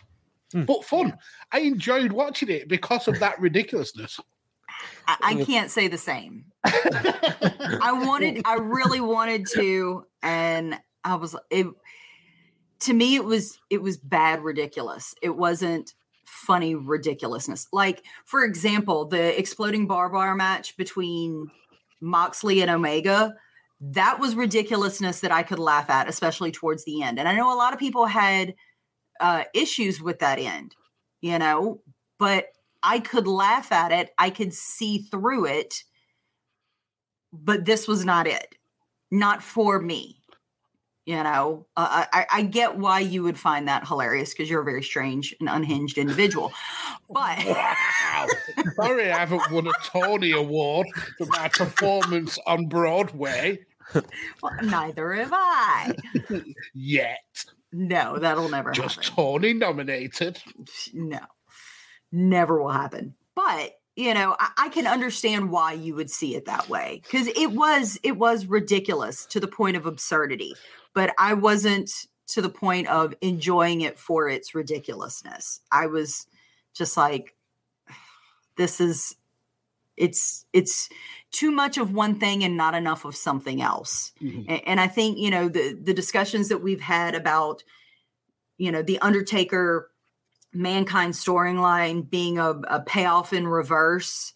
[0.54, 1.18] but fun.
[1.52, 4.20] I enjoyed watching it because of that ridiculousness.
[5.08, 6.46] I, I can't say the same.
[6.66, 11.68] I wanted, I really wanted to, and I was it.
[12.82, 15.16] To me, it was it was bad ridiculous.
[15.22, 15.94] It wasn't
[16.26, 17.68] funny ridiculousness.
[17.72, 21.50] Like for example, the exploding barbed wire match between
[22.04, 23.34] Moxley and Omega.
[23.80, 27.20] That was ridiculousness that I could laugh at, especially towards the end.
[27.20, 28.56] And I know a lot of people had
[29.20, 30.76] uh, issues with that end,
[31.22, 31.82] you know,
[32.20, 32.48] but
[32.84, 34.12] I could laugh at it.
[34.18, 35.84] I could see through it,
[37.32, 38.56] but this was not it.
[39.12, 40.20] Not for me.
[41.06, 44.66] You know, uh, I, I get why you would find that hilarious because you're a
[44.66, 46.52] very strange and unhinged individual.
[47.10, 48.28] But wow.
[48.76, 53.60] Sorry, I haven't won a Tony Award for my performance on Broadway
[54.42, 55.94] well, neither have I.
[56.74, 57.46] yet.
[57.72, 58.84] No, that'll never happen.
[58.84, 59.16] Just happen.
[59.16, 60.42] Tony nominated.
[60.94, 61.20] No,
[62.14, 63.16] never will happen.
[63.36, 67.28] But you know, I, I can understand why you would see it that way because
[67.28, 70.56] it was it was ridiculous to the point of absurdity.
[70.94, 71.92] But I wasn't
[72.28, 75.60] to the point of enjoying it for its ridiculousness.
[75.72, 76.26] I was
[76.74, 77.36] just like,
[78.58, 79.16] this is
[79.98, 80.90] it's it's
[81.32, 84.46] too much of one thing and not enough of something else Mhm.
[84.48, 87.64] A- and, i think you know the the discussions that we've had about
[88.58, 89.92] you know the undertaker
[90.54, 94.34] mankind storyline being a, a payoff in reverse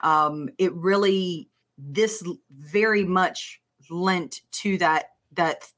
[0.00, 3.60] um it really this very much
[3.90, 5.70] lent to that that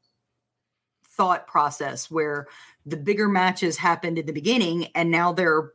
[1.05, 2.47] thought process where
[2.87, 5.73] the bigger matches happened in the beginning and now they're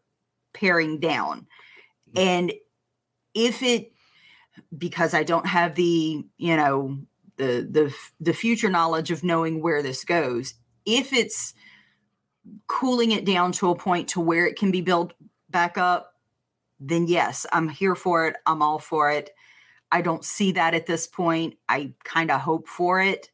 [0.53, 1.45] paring down.
[2.16, 2.51] And
[3.36, 3.91] if it
[4.78, 6.97] because i don't have the you know
[7.36, 10.53] the the the future knowledge of knowing where this goes
[10.86, 11.53] if it's
[12.67, 15.13] cooling it down to a point to where it can be built
[15.49, 16.13] back up
[16.79, 18.35] then yes i'm here for it.
[18.45, 19.31] I'm all for it.
[19.91, 21.55] I don't see that at this point.
[21.69, 23.29] I kind of hope for it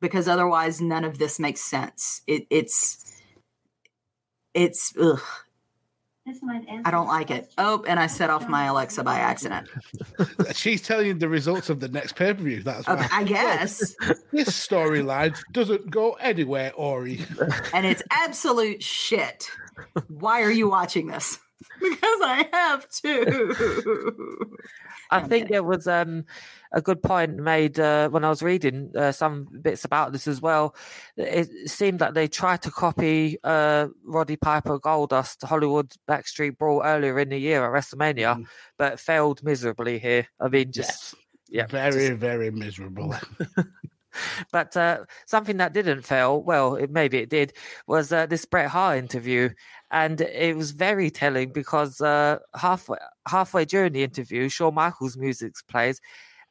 [0.00, 2.22] because otherwise none of this makes sense.
[2.26, 3.20] It, it's
[4.54, 5.20] it's ugh,
[6.84, 7.52] I don't like it.
[7.58, 9.68] Oh, and I set off my Alexa by accident.
[10.54, 12.62] She's telling you the results of the next pay per view.
[12.62, 13.08] That's why.
[13.12, 13.94] I guess.
[14.30, 17.24] This storyline doesn't go anywhere, Ori.
[17.72, 19.48] and it's absolute shit.
[20.08, 21.38] Why are you watching this?
[21.80, 24.56] Because I have to.
[25.10, 26.24] I think there was um,
[26.72, 30.40] a good point made uh, when I was reading uh, some bits about this as
[30.40, 30.74] well.
[31.16, 37.18] It seemed that they tried to copy uh, Roddy Piper Goldust Hollywood Backstreet Brawl earlier
[37.18, 38.44] in the year at WrestleMania,
[38.76, 40.26] but failed miserably here.
[40.40, 41.14] I mean, just
[41.48, 43.14] yeah, very, just- very miserable.
[44.52, 47.52] but uh, something that didn't fail, well, it, maybe it did,
[47.86, 49.50] was uh, this Bret Hart interview,
[49.90, 55.54] and it was very telling because uh, halfway halfway during the interview, Shawn Michaels' music
[55.68, 56.00] plays,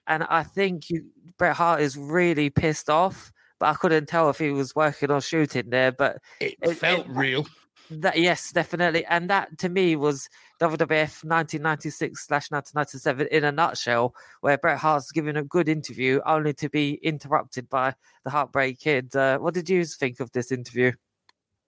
[0.08, 1.06] and I think you,
[1.38, 3.32] Bret Hart is really pissed off.
[3.60, 5.92] But I couldn't tell if he was working or shooting there.
[5.92, 7.48] But it, felt real.
[7.90, 10.30] That yes, definitely, and that to me was
[10.60, 16.54] WWF 1996 slash 1997 in a nutshell, where Bret Hart's given a good interview only
[16.56, 17.94] to be interrupted by
[18.26, 19.16] the Heartbreak Kid.
[19.16, 20.92] Uh, what did you think of this interview?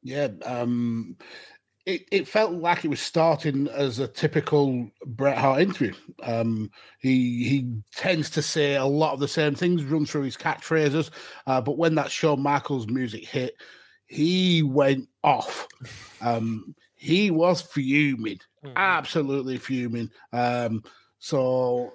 [0.01, 1.17] Yeah, um,
[1.89, 5.93] it, it felt like it was starting as a typical Bret Hart interview.
[6.21, 6.69] Um,
[6.99, 11.09] he he tends to say a lot of the same things, run through his catchphrases,
[11.47, 13.55] uh, but when that Shawn Michaels music hit,
[14.05, 15.67] he went off.
[16.21, 18.39] Um, he was fuming,
[18.75, 20.11] absolutely fuming.
[20.31, 20.83] Um,
[21.17, 21.91] so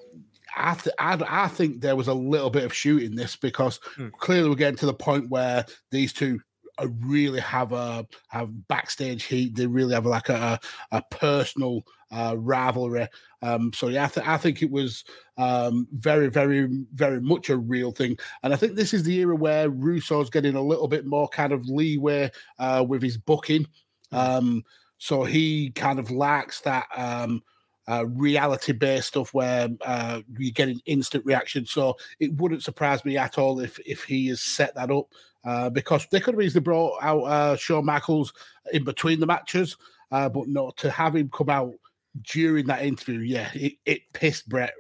[0.57, 3.79] I, th- I I think there was a little bit of shooting this because
[4.19, 6.41] clearly we're getting to the point where these two
[6.79, 9.55] uh, really have a have backstage heat.
[9.55, 10.59] They really have like a
[10.93, 13.09] a personal uh, rivalry.
[13.43, 15.05] Um, so yeah, I, th- I think it was
[15.37, 18.17] um, very, very, very much a real thing.
[18.43, 21.53] And I think this is the era where Russo's getting a little bit more kind
[21.53, 23.67] of leeway uh, with his booking.
[24.13, 24.65] Um,
[24.99, 27.43] so he kind of lacks that um,
[27.89, 31.67] uh, reality based stuff where uh, you're getting instant reaction.
[31.67, 35.09] So it wouldn't surprise me at all if if he has set that up
[35.45, 38.33] uh, because they could have easily brought out uh, Shawn Michaels
[38.73, 39.77] in between the matches,
[40.11, 41.75] uh, but not to have him come out
[42.23, 43.21] during that interview.
[43.21, 44.75] Yeah, it, it pissed Bret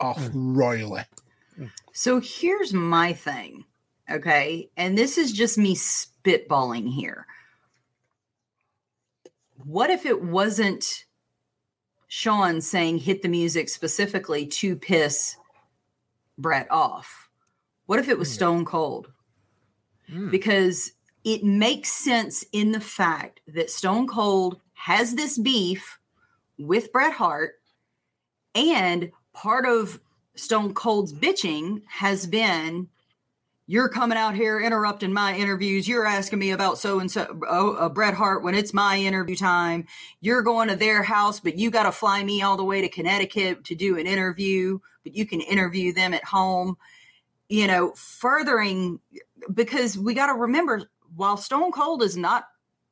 [0.00, 1.02] off royally.
[1.92, 3.64] So here's my thing.
[4.10, 4.70] Okay.
[4.76, 7.26] And this is just me spitballing here.
[9.64, 11.04] What if it wasn't
[12.08, 15.36] Shawn saying hit the music specifically to piss
[16.38, 17.28] Bret off?
[17.86, 19.12] What if it was Stone Cold?
[20.10, 20.30] Mm.
[20.30, 20.92] Because
[21.24, 25.98] it makes sense in the fact that Stone Cold has this beef
[26.58, 27.60] with Bret Hart,
[28.54, 30.00] and part of
[30.34, 32.88] Stone Cold's bitching has been
[33.70, 35.86] you're coming out here interrupting my interviews.
[35.86, 39.86] You're asking me about so and so, uh, Bret Hart, when it's my interview time.
[40.20, 42.88] You're going to their house, but you got to fly me all the way to
[42.88, 46.78] Connecticut to do an interview, but you can interview them at home.
[47.48, 48.98] You know, furthering
[49.52, 50.82] because we got to remember
[51.16, 52.44] while Stone Cold is not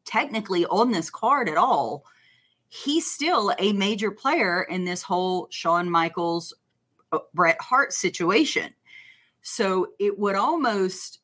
[0.05, 2.05] technically on this card at all,
[2.69, 6.55] he's still a major player in this whole Shawn Michaels
[7.13, 8.75] uh, Bret Hart situation.
[9.43, 11.21] So it would almost,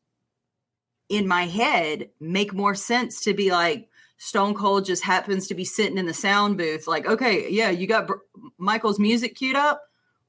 [1.08, 5.64] in my head, make more sense to be like Stone Cold just happens to be
[5.64, 8.14] sitting in the sound booth, like, okay, yeah, you got Br-
[8.56, 9.82] Michael's music queued up.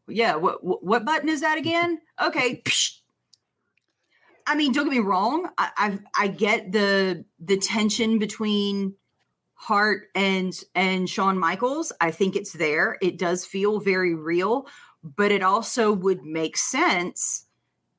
[0.07, 1.99] Yeah, what what button is that again?
[2.21, 2.61] Okay.
[2.65, 2.99] Psh.
[4.47, 5.49] I mean, don't get me wrong.
[5.57, 8.95] I, I I get the the tension between
[9.55, 11.91] Hart and and Shawn Michaels.
[12.01, 12.97] I think it's there.
[13.01, 14.67] It does feel very real,
[15.03, 17.45] but it also would make sense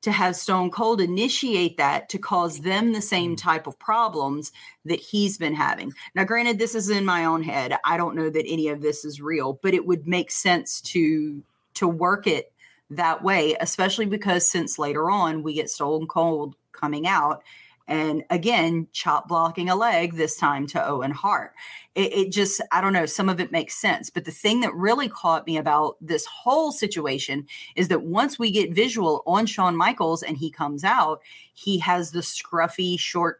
[0.03, 3.41] to have Stone Cold initiate that to cause them the same Mm.
[3.41, 4.51] type of problems
[4.85, 5.91] that he's been having.
[6.15, 7.77] Now, granted, this is in my own head.
[7.83, 11.43] I don't know that any of this is real, but it would make sense to
[11.75, 12.53] to work it
[12.89, 17.43] that way, especially because since later on we get Stone Cold coming out
[17.89, 21.53] and again chop blocking a leg this time to Owen Hart.
[21.95, 23.05] It, it just I don't know.
[23.05, 26.71] Some of it makes sense, but the thing that really caught me about this whole
[26.71, 31.21] situation is that once we get visual on Shawn Michaels and he comes out,
[31.53, 33.39] he has the scruffy, short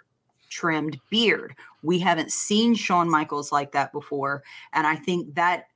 [0.50, 1.56] trimmed beard.
[1.84, 4.44] We haven't seen Shawn Michaels like that before.
[4.74, 5.68] And I think that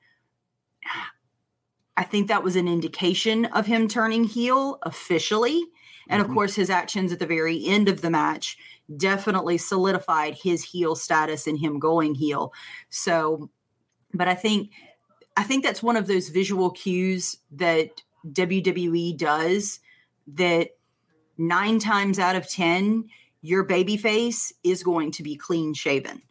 [2.02, 5.64] I think that was an indication of him turning heel officially.
[6.10, 6.34] And of Mhm.
[6.34, 8.58] course, his actions at the very end of the match
[8.98, 12.54] definitely solidified his heel status and him going heel.
[12.90, 13.52] So,
[14.16, 14.72] but I think
[15.38, 18.02] I think that's one of those visual cues that
[18.34, 19.80] WWE does
[20.28, 20.72] that
[21.38, 23.08] nine times out of 10,
[23.44, 26.24] your baby face is going to be clean shaven.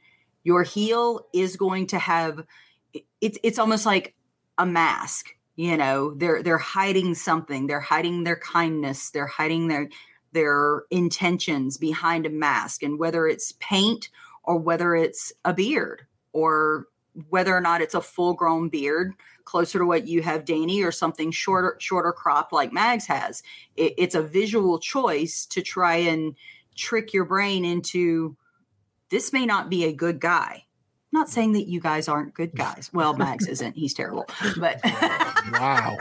[0.43, 2.45] Your heel is going to have
[3.21, 4.17] it's it's almost like
[4.59, 5.37] a mask.
[5.61, 7.67] You know, they're they're hiding something.
[7.67, 9.11] They're hiding their kindness.
[9.11, 9.91] They're hiding their
[10.33, 12.83] their intentions behind a mask.
[12.83, 14.09] And whether it's paint
[14.43, 16.87] or whether it's a beard or
[17.29, 19.13] whether or not it's a full grown beard
[19.45, 23.43] closer to what you have Danny or something shorter shorter crop like Mags has
[23.77, 26.37] it, it's a visual choice to try and
[26.75, 28.35] trick your brain into
[29.11, 30.65] this may not be a good guy
[31.13, 32.91] not saying that you guys aren't good guys.
[32.93, 33.77] Well Mags isn't.
[33.77, 34.27] He's terrible.
[34.59, 34.81] But
[35.53, 35.97] wow.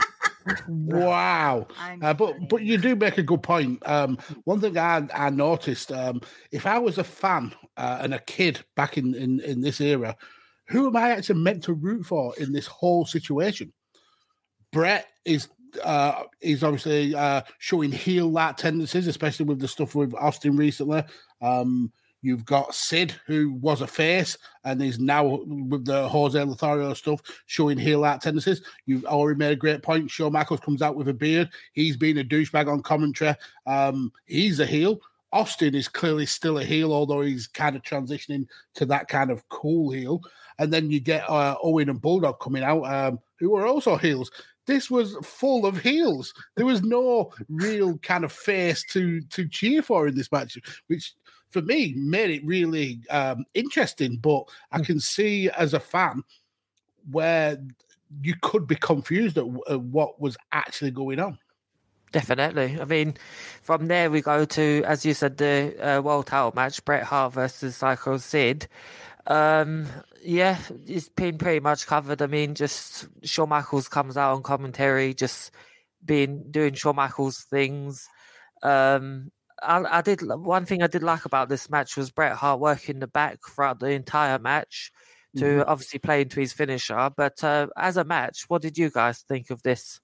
[0.68, 1.66] Wow.
[2.02, 3.86] Uh, but but you do make a good point.
[3.86, 6.20] Um one thing i i noticed um
[6.50, 10.16] if i was a fan uh, and a kid back in, in in this era
[10.68, 13.72] who am i actually meant to root for in this whole situation?
[14.72, 15.48] Bret is
[15.84, 21.04] uh is obviously uh showing heel like tendencies especially with the stuff with austin recently.
[21.42, 21.92] Um
[22.22, 27.20] You've got Sid, who was a face and is now with the Jose Lothario stuff
[27.46, 28.62] showing heel out tendencies.
[28.86, 30.10] You've already made a great point.
[30.10, 31.48] Shawn Michaels comes out with a beard.
[31.72, 33.34] He's been a douchebag on commentary.
[33.66, 35.00] Um, he's a heel.
[35.32, 39.48] Austin is clearly still a heel, although he's kind of transitioning to that kind of
[39.48, 40.20] cool heel.
[40.58, 44.30] And then you get uh, Owen and Bulldog coming out, um, who are also heels.
[44.66, 46.34] This was full of heels.
[46.56, 51.14] There was no real kind of face to to cheer for in this match, which
[51.50, 54.16] for me made it really um, interesting.
[54.16, 56.22] But I can see as a fan
[57.10, 57.58] where
[58.22, 61.38] you could be confused at, at what was actually going on.
[62.12, 62.76] Definitely.
[62.80, 63.14] I mean,
[63.62, 67.34] from there we go to, as you said, the uh, world title match: Bret Hart
[67.34, 68.66] versus Psycho Sid.
[69.26, 69.86] Um,
[70.22, 72.20] yeah, it's been pretty much covered.
[72.20, 75.52] I mean, just Shawn Michaels comes out on commentary, just
[76.04, 78.08] being doing Shawn Michaels things.
[78.62, 79.30] Um,
[79.62, 82.98] I, I did one thing I did like about this match was Bret Hart working
[82.98, 84.90] the back throughout the entire match
[85.36, 85.44] to.
[85.44, 85.64] Mhm.
[85.66, 87.10] obviously play into his finisher.
[87.16, 90.00] But uh, as a match, what did you guys think of this?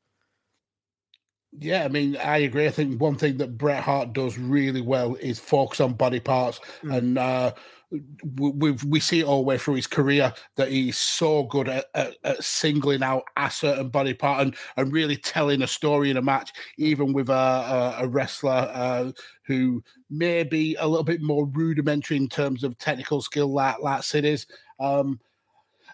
[1.59, 2.67] Yeah, I mean, I agree.
[2.67, 6.61] I think one thing that Bret Hart does really well is focus on body parts,
[6.83, 6.95] mm.
[6.95, 7.55] and uh,
[7.91, 11.87] we we see it all the way through his career that he's so good at,
[11.95, 16.17] at, at, singling out a certain body part and, and really telling a story in
[16.17, 19.13] a match, even with a, a, a wrestler uh,
[19.45, 24.03] who may be a little bit more rudimentary in terms of technical skill, like like
[24.03, 24.47] Sid is.
[24.81, 25.21] Um,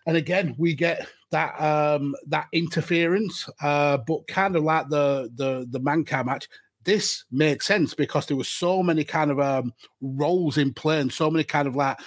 [0.07, 5.67] and again, we get that um, that interference, uh, but kind of like the the
[5.71, 6.49] the Mankind match,
[6.85, 11.13] this made sense because there were so many kind of um, roles in play and
[11.13, 11.99] so many kind of like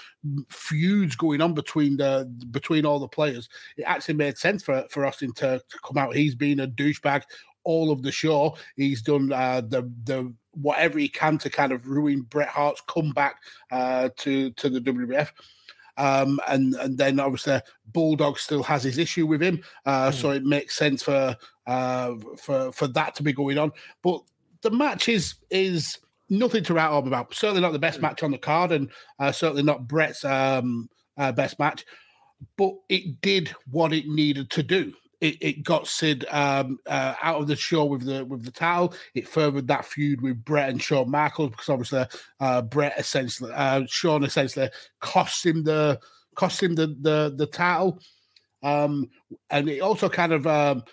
[0.50, 3.50] feuds going on between the between all the players.
[3.78, 6.16] It actually made sense for for Austin to, to come out.
[6.16, 7.24] He's been a douchebag
[7.66, 8.56] all of the show.
[8.78, 13.42] He's done uh, the the whatever he can to kind of ruin Bret Hart's comeback
[13.72, 15.30] uh, to to the WWF.
[15.98, 20.14] Um, and and then obviously Bulldog still has his issue with him, uh, mm.
[20.14, 21.36] so it makes sense for
[21.68, 23.72] uh, for for that to be going on.
[24.04, 24.22] But
[24.66, 27.34] the match is is nothing to write home about.
[27.34, 28.90] Certainly not the best match on the card, and
[29.20, 31.86] uh, certainly not Bret's um, uh, best match.
[32.58, 34.92] But it did what it needed to do.
[35.22, 38.96] It, it got Sid um, uh, out of the show with the with the towel.
[39.14, 42.06] It furthered that feud with Bret and Shawn Michaels because obviously
[42.40, 44.70] uh, Bret essentially uh, Shawn essentially
[45.00, 46.00] cost him the
[46.36, 48.00] cost him the the the title.
[48.64, 49.12] Um,
[49.52, 50.84] and it also kind of um,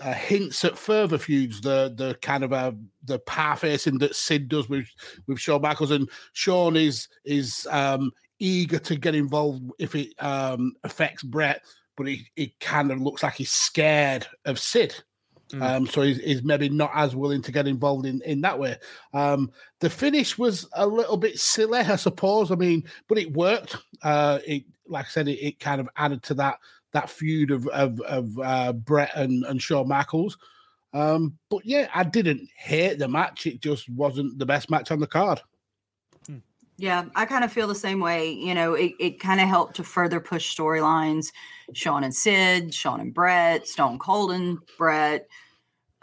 [0.00, 2.72] uh, hints at further feuds, the the kind of uh,
[3.04, 4.88] the parfacing that Sid does with
[5.26, 10.74] with Shawn Michaels, and Shawn is is um, eager to get involved if it um,
[10.84, 11.62] affects Bret,
[11.96, 14.94] but he, he kind of looks like he's scared of Sid.
[15.52, 15.62] Mm.
[15.62, 18.76] Um, so he's, he's, maybe not as willing to get involved in, in that way.
[19.12, 19.50] Um,
[19.80, 22.52] the finish was a little bit silly, I suppose.
[22.52, 23.76] I mean, but it worked.
[24.02, 26.58] Uh, it, like I said, it, it kind of added to that
[26.92, 30.36] that feud of of, of uh, Bret and, and Shawn Michaels.
[30.92, 33.46] Um, but yeah, I didn't hate the match.
[33.46, 35.40] It just wasn't the best match on the card.
[36.26, 36.38] Hmm.
[36.78, 38.32] Yeah, I kind of feel the same way.
[38.32, 41.32] You know, it, it kind of helped to further push storylines.
[41.72, 45.28] Shawn and Sid, Shawn and Bret, Stone Cold and Bret,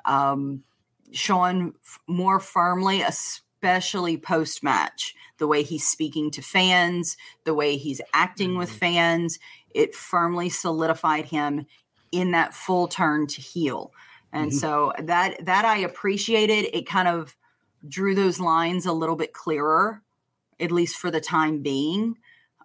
[0.06, 0.64] um,
[1.12, 7.76] Shawn f- more firmly, especially post match, the way he's speaking to fans, the way
[7.76, 8.60] he's acting mm-hmm.
[8.60, 9.38] with fans
[9.74, 11.66] it firmly solidified him
[12.12, 13.92] in that full turn to heel.
[14.32, 14.58] And mm-hmm.
[14.58, 16.70] so that that I appreciated.
[16.74, 17.36] It kind of
[17.88, 20.02] drew those lines a little bit clearer,
[20.60, 22.18] at least for the time being.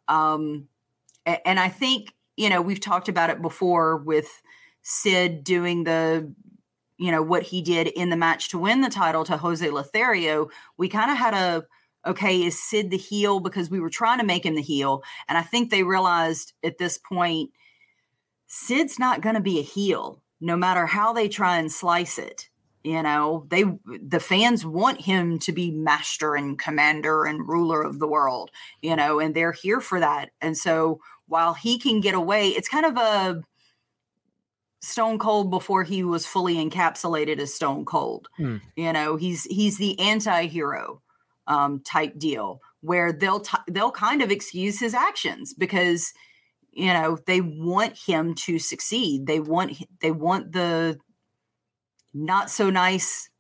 [0.09, 0.69] Um,
[1.27, 4.43] and I think you know we've talked about it before with
[4.83, 6.33] Sid doing the
[6.99, 10.49] you know what he did in the match to win the title to Jose Lothario.
[10.77, 11.65] We kind of had a
[12.07, 13.41] okay, is Sid the heel?
[13.41, 15.03] Because we were trying to make him the heel.
[15.29, 17.51] And I think they realized at this point,
[18.47, 22.49] Sid's not going to be a heel, no matter how they try and slice it.
[22.85, 23.65] You know, they
[24.03, 28.51] the fans want him to be master and commander and ruler of the world,
[28.81, 30.31] you know, and they're here for that.
[30.41, 30.99] And so
[31.29, 33.43] while he can get away, it's kind of a
[34.81, 38.29] Stone Cold before he was fully encapsulated as Stone Cold.
[38.37, 38.57] Hmm.
[38.74, 41.01] You know, he's he's the anti-hero
[41.47, 46.12] um, type deal where they'll t- they'll kind of excuse his actions because
[46.73, 49.27] you know they want him to succeed.
[49.27, 50.98] They want they want the
[52.14, 53.31] not so nice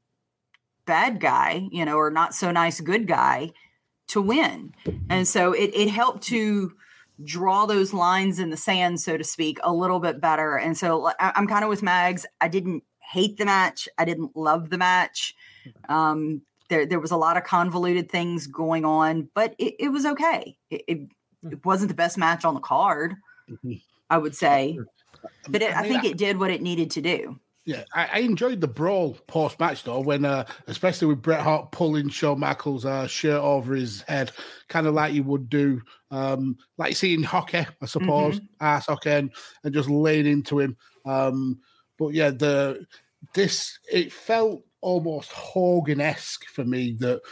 [0.84, 3.52] bad guy you know or not so nice good guy
[4.08, 4.72] to win.
[5.08, 6.72] And so it, it helped to
[7.24, 10.56] draw those lines in the sand so to speak a little bit better.
[10.56, 12.26] And so I, i'm kind of with mags.
[12.40, 13.88] I didn't hate the match.
[13.98, 15.34] I didn't love the match.
[15.88, 16.42] Um,
[16.72, 20.56] there there was a lot of convoluted things going on, but it, it was okay.
[20.70, 20.98] It, it,
[21.42, 21.52] hmm.
[21.52, 23.14] it, wasn't the best match on the card,
[23.48, 23.74] mm-hmm.
[24.08, 24.78] I would say,
[25.48, 27.38] but it, I, think it did what it needed to do.
[27.64, 31.70] Yeah, I, I enjoyed the brawl post match though, when uh, especially with Bret Hart
[31.72, 34.32] pulling Shawn Michaels' uh, shirt over his head,
[34.68, 38.64] kind of like you would do, um, like seeing see hockey, I suppose, mm-hmm.
[38.64, 39.30] ass hockey, and,
[39.62, 40.76] and just laying into him.
[41.04, 41.60] Um,
[41.98, 42.86] but yeah, the
[43.34, 47.22] this it felt almost Hogan esque for me that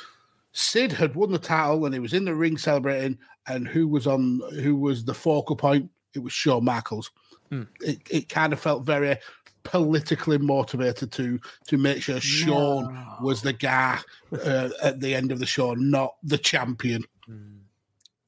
[0.53, 4.07] Sid had won the title and he was in the ring celebrating, and who was
[4.07, 5.91] on who was the focal point?
[6.15, 7.11] It was Shawn Michaels.
[7.51, 7.65] Hmm.
[7.81, 9.17] It it kind of felt very
[9.63, 13.17] politically motivated to to make sure Shawn no.
[13.21, 13.99] was the guy
[14.33, 17.05] uh, at the end of the show, not the champion.
[17.27, 17.59] Hmm.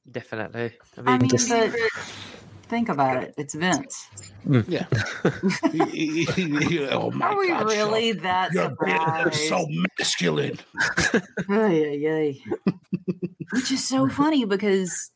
[0.09, 0.73] Definitely.
[0.97, 1.51] I mean, I mean just...
[2.73, 3.33] but think about it.
[3.37, 4.09] It's Vince.
[4.67, 4.85] Yeah.
[6.91, 8.23] oh my Are we God, really Shawn.
[8.23, 9.35] that Your surprised?
[9.35, 9.67] so
[9.99, 10.59] masculine.
[11.13, 12.71] yeah, ay, ay.
[13.51, 15.11] Which is so funny because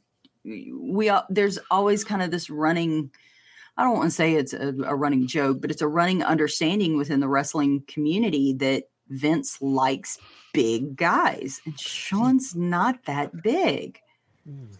[0.46, 3.12] we uh, there's always kind of this running.
[3.76, 6.98] I don't want to say it's a, a running joke, but it's a running understanding
[6.98, 10.18] within the wrestling community that Vince likes
[10.54, 14.00] big guys, and Shawn's not that big.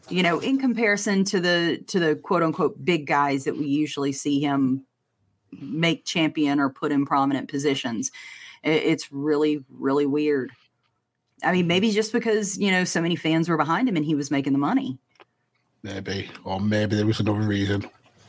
[0.10, 4.14] You know, in comparison to the to the quote unquote big guys that we usually
[4.14, 4.86] see him
[5.52, 8.12] make champion or put in prominent positions,
[8.64, 10.52] it's really really weird.
[11.44, 14.16] I mean, maybe just because you know so many fans were behind him and he
[14.16, 14.98] was making the money.
[15.84, 17.86] Maybe, or maybe there was another reason.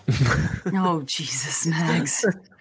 [0.74, 2.24] oh Jesus, Mags.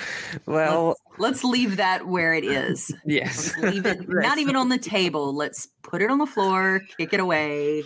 [0.46, 2.92] Well, Let's leave that where it is.
[3.06, 3.54] yes.
[3.58, 5.34] Let's leave it not even on the table.
[5.34, 7.84] Let's put it on the floor, kick it away.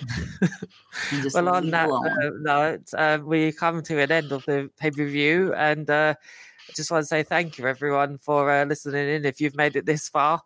[1.12, 2.08] and just well, on leave it that alone.
[2.08, 6.14] uh, note, uh, we come to an end of the pay per view, and uh,
[6.68, 9.24] I just want to say thank you, everyone, for uh, listening in.
[9.24, 10.40] If you've made it this far,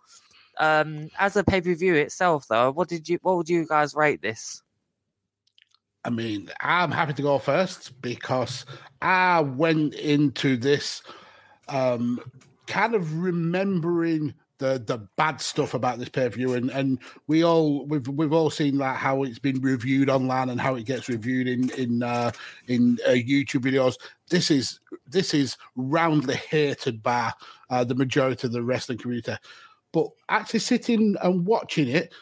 [0.59, 3.95] um, as a pay per view itself, though, what did you, what would you guys
[3.95, 4.63] rate this?
[6.07, 8.67] I mean, I'm happy to go first because
[9.01, 11.03] I went into this
[11.69, 12.21] um,
[12.67, 17.45] kind of remembering the the bad stuff about this pay per view, and and we
[17.45, 21.09] all we've we've all seen that how it's been reviewed online and how it gets
[21.09, 22.31] reviewed in in uh,
[22.69, 23.97] in uh, YouTube videos.
[24.31, 27.33] This is this is roundly hated by
[27.71, 29.35] uh, the majority of the wrestling community,
[29.93, 32.13] but actually sitting and watching it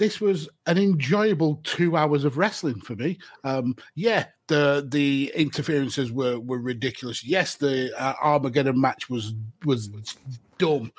[0.00, 3.18] this was an enjoyable two hours of wrestling for me.
[3.44, 7.22] Um, yeah, the the interferences were were ridiculous.
[7.22, 9.34] Yes, the uh, Armageddon match was
[9.66, 9.90] was
[10.56, 10.90] dumb,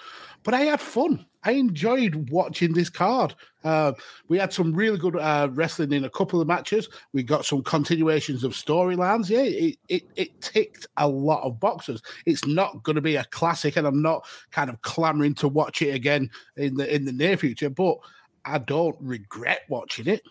[0.44, 1.26] but I had fun.
[1.44, 3.34] I enjoyed watching this card.
[3.64, 3.94] Uh,
[4.28, 6.88] we had some really good uh, wrestling in a couple of matches.
[7.12, 9.30] We got some continuations of storylines.
[9.30, 12.04] Yeah, it, it it ticked a lot of boxes.
[12.28, 15.82] It's not going to be a classic, and I'm not kind of clamoring to watch
[15.82, 17.72] it again in the in the near future.
[17.72, 17.98] But
[18.44, 20.24] I don't regret watching it.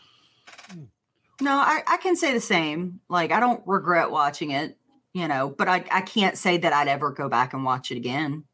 [1.40, 3.00] No, I, I can say the same.
[3.08, 4.76] Like I don't regret watching it,
[5.12, 7.96] you know, but I, I can't say that I'd ever go back and watch it
[7.96, 8.44] again.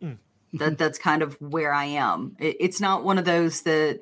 [0.00, 0.18] Mm.
[0.54, 2.36] That that's kind of where I am.
[2.38, 4.00] It, it's not one of those that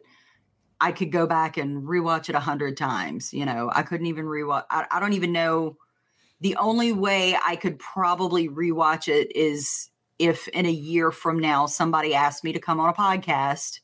[0.80, 3.32] I could go back and rewatch it a hundred times.
[3.32, 4.64] You know, I couldn't even rewatch.
[4.70, 5.76] I, I don't even know.
[6.40, 9.89] The only way I could probably rewatch it is
[10.20, 13.80] if in a year from now somebody asked me to come on a podcast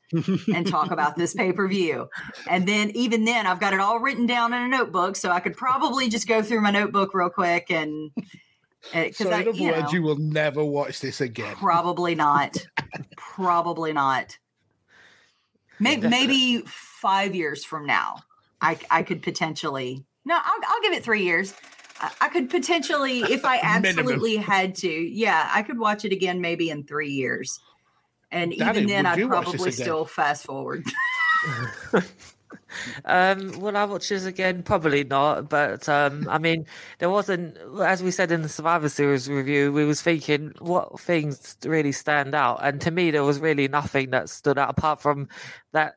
[0.54, 2.08] and talk about this pay per view.
[2.48, 5.40] And then, even then, I've got it all written down in a notebook, so I
[5.40, 8.10] could probably just go through my notebook real quick and
[8.92, 11.56] eh, because So, I, in other you words, know, you will never watch this again.
[11.56, 12.56] probably not,
[13.16, 14.36] probably not.
[15.80, 18.16] Maybe, maybe five years from now,
[18.60, 20.04] I I could potentially.
[20.24, 21.54] No, I'll, I'll give it three years.
[22.00, 26.40] I, I could potentially, if I absolutely had to, yeah, I could watch it again
[26.40, 27.58] maybe in three years.
[28.30, 30.84] And Danny, even then, I'd you watch this probably still fast forward.
[33.04, 34.62] Um, will I watch this again?
[34.62, 35.48] Probably not.
[35.48, 36.66] But um, I mean,
[36.98, 41.56] there wasn't, as we said in the Survivor Series review, we was thinking what things
[41.64, 45.28] really stand out, and to me, there was really nothing that stood out apart from
[45.72, 45.94] that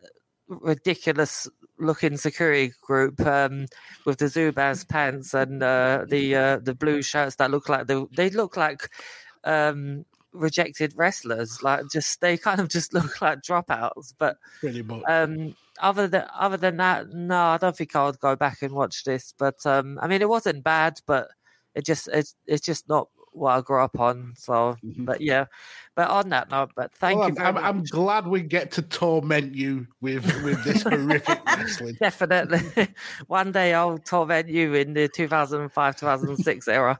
[0.47, 1.47] ridiculous
[1.79, 3.67] looking security group um,
[4.05, 8.07] with the Zubaz pants and uh, the uh, the blue shirts that look like the,
[8.15, 8.89] they look like
[9.43, 11.63] um, rejected wrestlers.
[11.63, 14.37] Like just they kind of just look like dropouts, but.
[15.07, 18.73] Um, other than other than that, no, I don't think I would go back and
[18.73, 19.33] watch this.
[19.37, 21.29] But um, I mean, it wasn't bad, but
[21.75, 23.07] it just it's it's just not
[23.39, 24.33] what I grew up on.
[24.37, 25.45] So, but yeah.
[25.95, 27.35] But on that note, but thank Well, you.
[27.39, 31.97] I'm, I'm, I'm glad we get to torment you with with this horrific wrestling.
[31.99, 32.87] Definitely.
[33.27, 36.99] One day I'll torment you in the 2005 2006 era.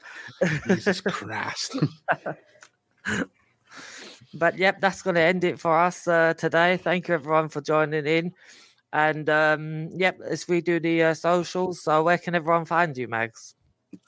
[0.68, 1.78] Jesus Christ.
[4.34, 6.78] But yep, that's going to end it for us uh, today.
[6.78, 8.34] Thank you everyone for joining in.
[8.94, 13.08] And um, yep, as we do the uh, socials, so where can everyone find you,
[13.08, 13.56] Mags?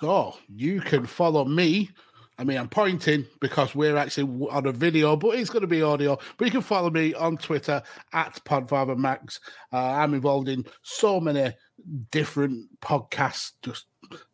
[0.02, 1.90] Oh, you can follow me.
[2.42, 5.84] I mean, I'm pointing because we're actually on a video, but it's going to be
[5.84, 6.18] audio.
[6.38, 9.40] But you can follow me on Twitter at Podfather Max.
[9.72, 11.54] Uh, I'm involved in so many
[12.10, 13.86] different podcasts, just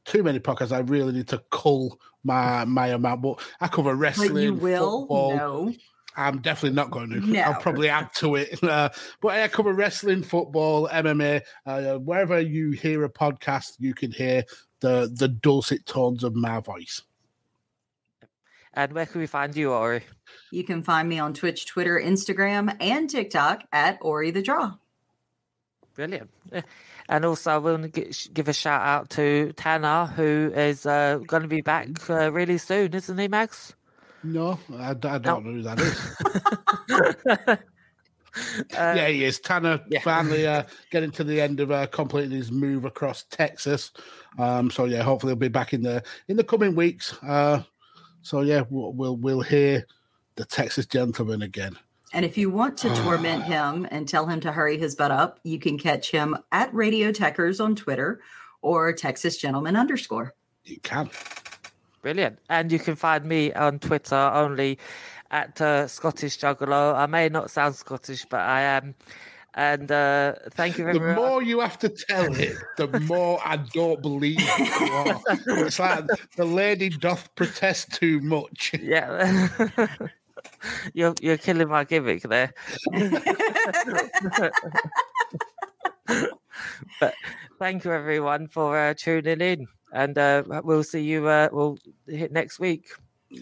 [0.05, 0.71] too many podcasts.
[0.71, 3.23] I really need to cull my my amount.
[3.23, 4.33] But I cover wrestling.
[4.35, 5.01] But you will?
[5.01, 5.35] football.
[5.35, 5.73] No.
[6.15, 7.19] I'm definitely not going to.
[7.19, 7.41] No.
[7.41, 8.57] I'll probably add to it.
[8.63, 8.87] Uh,
[9.21, 11.41] but I cover wrestling, football, MMA.
[11.65, 14.45] Uh, wherever you hear a podcast, you can hear
[14.79, 17.01] the the dulcet tones of my voice.
[18.77, 20.03] And where can we find you, Ori?
[20.51, 24.73] You can find me on Twitch, Twitter, Instagram, and TikTok at Ori the Draw.
[25.95, 26.29] Brilliant.
[27.09, 31.41] And also, I want to give a shout out to Tanner, who is uh, going
[31.41, 33.73] to be back uh, really soon, isn't he, Max?
[34.23, 37.57] No, I don't know who that is.
[38.73, 39.39] yeah, he is.
[39.39, 43.91] Tanner finally uh, getting to the end of uh, completing his move across Texas.
[44.37, 47.15] Um, so yeah, hopefully he'll be back in the in the coming weeks.
[47.23, 47.63] Uh,
[48.27, 49.85] so yeah, we'll, we'll we'll hear
[50.35, 51.77] the Texas gentleman again.
[52.13, 55.39] And if you want to torment him and tell him to hurry his butt up,
[55.43, 58.19] you can catch him at Radio Techers on Twitter
[58.61, 60.33] or Texas Gentleman underscore.
[60.65, 61.09] You can.
[62.01, 62.39] Brilliant.
[62.49, 64.77] And you can find me on Twitter only
[65.31, 66.95] at uh, Scottish Juggalo.
[66.95, 68.95] I may not sound Scottish, but I am.
[69.57, 71.15] And uh, thank you very much.
[71.15, 75.19] The more you have to tell it, the more I don't believe you are.
[75.47, 76.05] It's like
[76.35, 78.75] the lady doth protest too much.
[78.79, 79.47] Yeah.
[80.93, 82.53] you're you're killing my gimmick there.
[86.99, 87.15] but
[87.57, 91.27] thank you everyone for uh, tuning in, and uh, we'll see you.
[91.27, 92.91] Uh, we'll hit next week.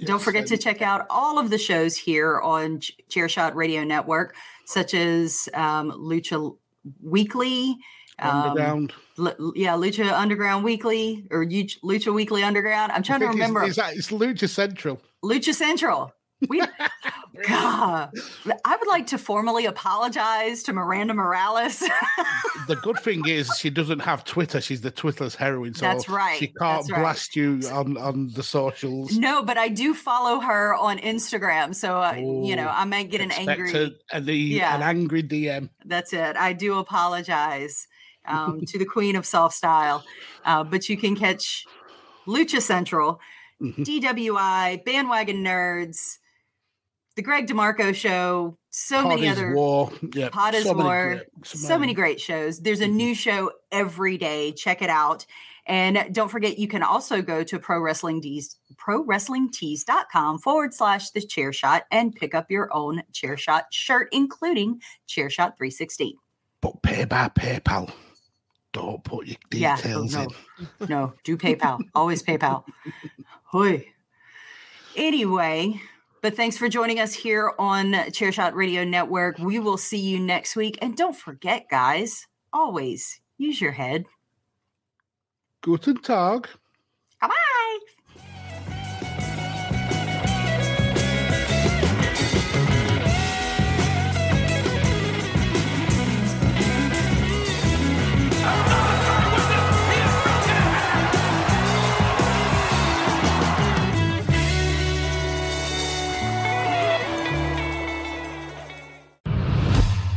[0.06, 4.36] Don't forget to check out all of the shows here on Ch- Chairshot Radio Network,
[4.66, 6.56] such as um, Lucha
[7.04, 7.78] Weekly.
[8.20, 8.94] um, Underground.
[9.20, 12.92] L- yeah, Lucha Underground Weekly or Luch- Lucha Weekly Underground.
[12.92, 13.64] I'm trying to remember.
[13.64, 15.02] It's, it's, it's Lucha Central.
[15.24, 16.12] Lucha Central.
[16.50, 16.62] We,
[17.48, 18.12] God,
[18.64, 21.80] I would like to formally apologize to Miranda Morales.
[22.68, 24.62] The good thing is she doesn't have Twitter.
[24.62, 25.74] She's the Twitter's heroine.
[25.74, 26.40] So That's right.
[26.40, 27.00] She can't right.
[27.02, 29.18] blast you on, on the socials.
[29.18, 33.10] no, but I do follow her on Instagram, so uh, you know Oh, I might
[33.12, 33.72] get an angry.
[34.12, 34.76] a- e- Yeah.
[34.76, 35.70] an angry DM.
[35.86, 36.36] That's it.
[36.38, 37.88] I do apologize
[38.26, 40.04] um, to the queen of soft style,
[40.46, 41.66] uh, but you can catch
[42.28, 43.20] Lucha Central,
[43.62, 43.84] Mm-hmm.
[43.84, 46.18] DWI, Bandwagon Nerds,
[47.16, 49.92] the Greg DeMarco Show, so many is other War.
[50.14, 52.60] Yeah, Pod is so many War, great- so so many great shows.
[52.62, 52.92] There's Mm-hmm.
[52.92, 54.52] a new show every day.
[54.52, 55.26] Check it out.
[55.68, 61.22] And don't forget, you can also go to Pro Wrestling Tees, ProWrestlingTees.com forward slash the
[61.22, 66.14] chair shot and pick up your own chair shot shirt, including chair shot 316.
[66.62, 67.92] But pay by PayPal.
[68.74, 70.28] Don't put your Yeah, details no,
[70.82, 70.88] in.
[70.90, 71.80] No, do PayPal.
[71.96, 72.64] Always PayPal.
[73.46, 73.88] Hoy.
[74.96, 75.82] Anyway,
[76.26, 79.38] but thanks for joining us here on Chairshot Radio Network.
[79.38, 80.76] We will see you next week.
[80.82, 84.06] And don't forget, guys, always use your head.
[85.62, 86.50] Guten Tag.
[87.22, 87.30] Bye.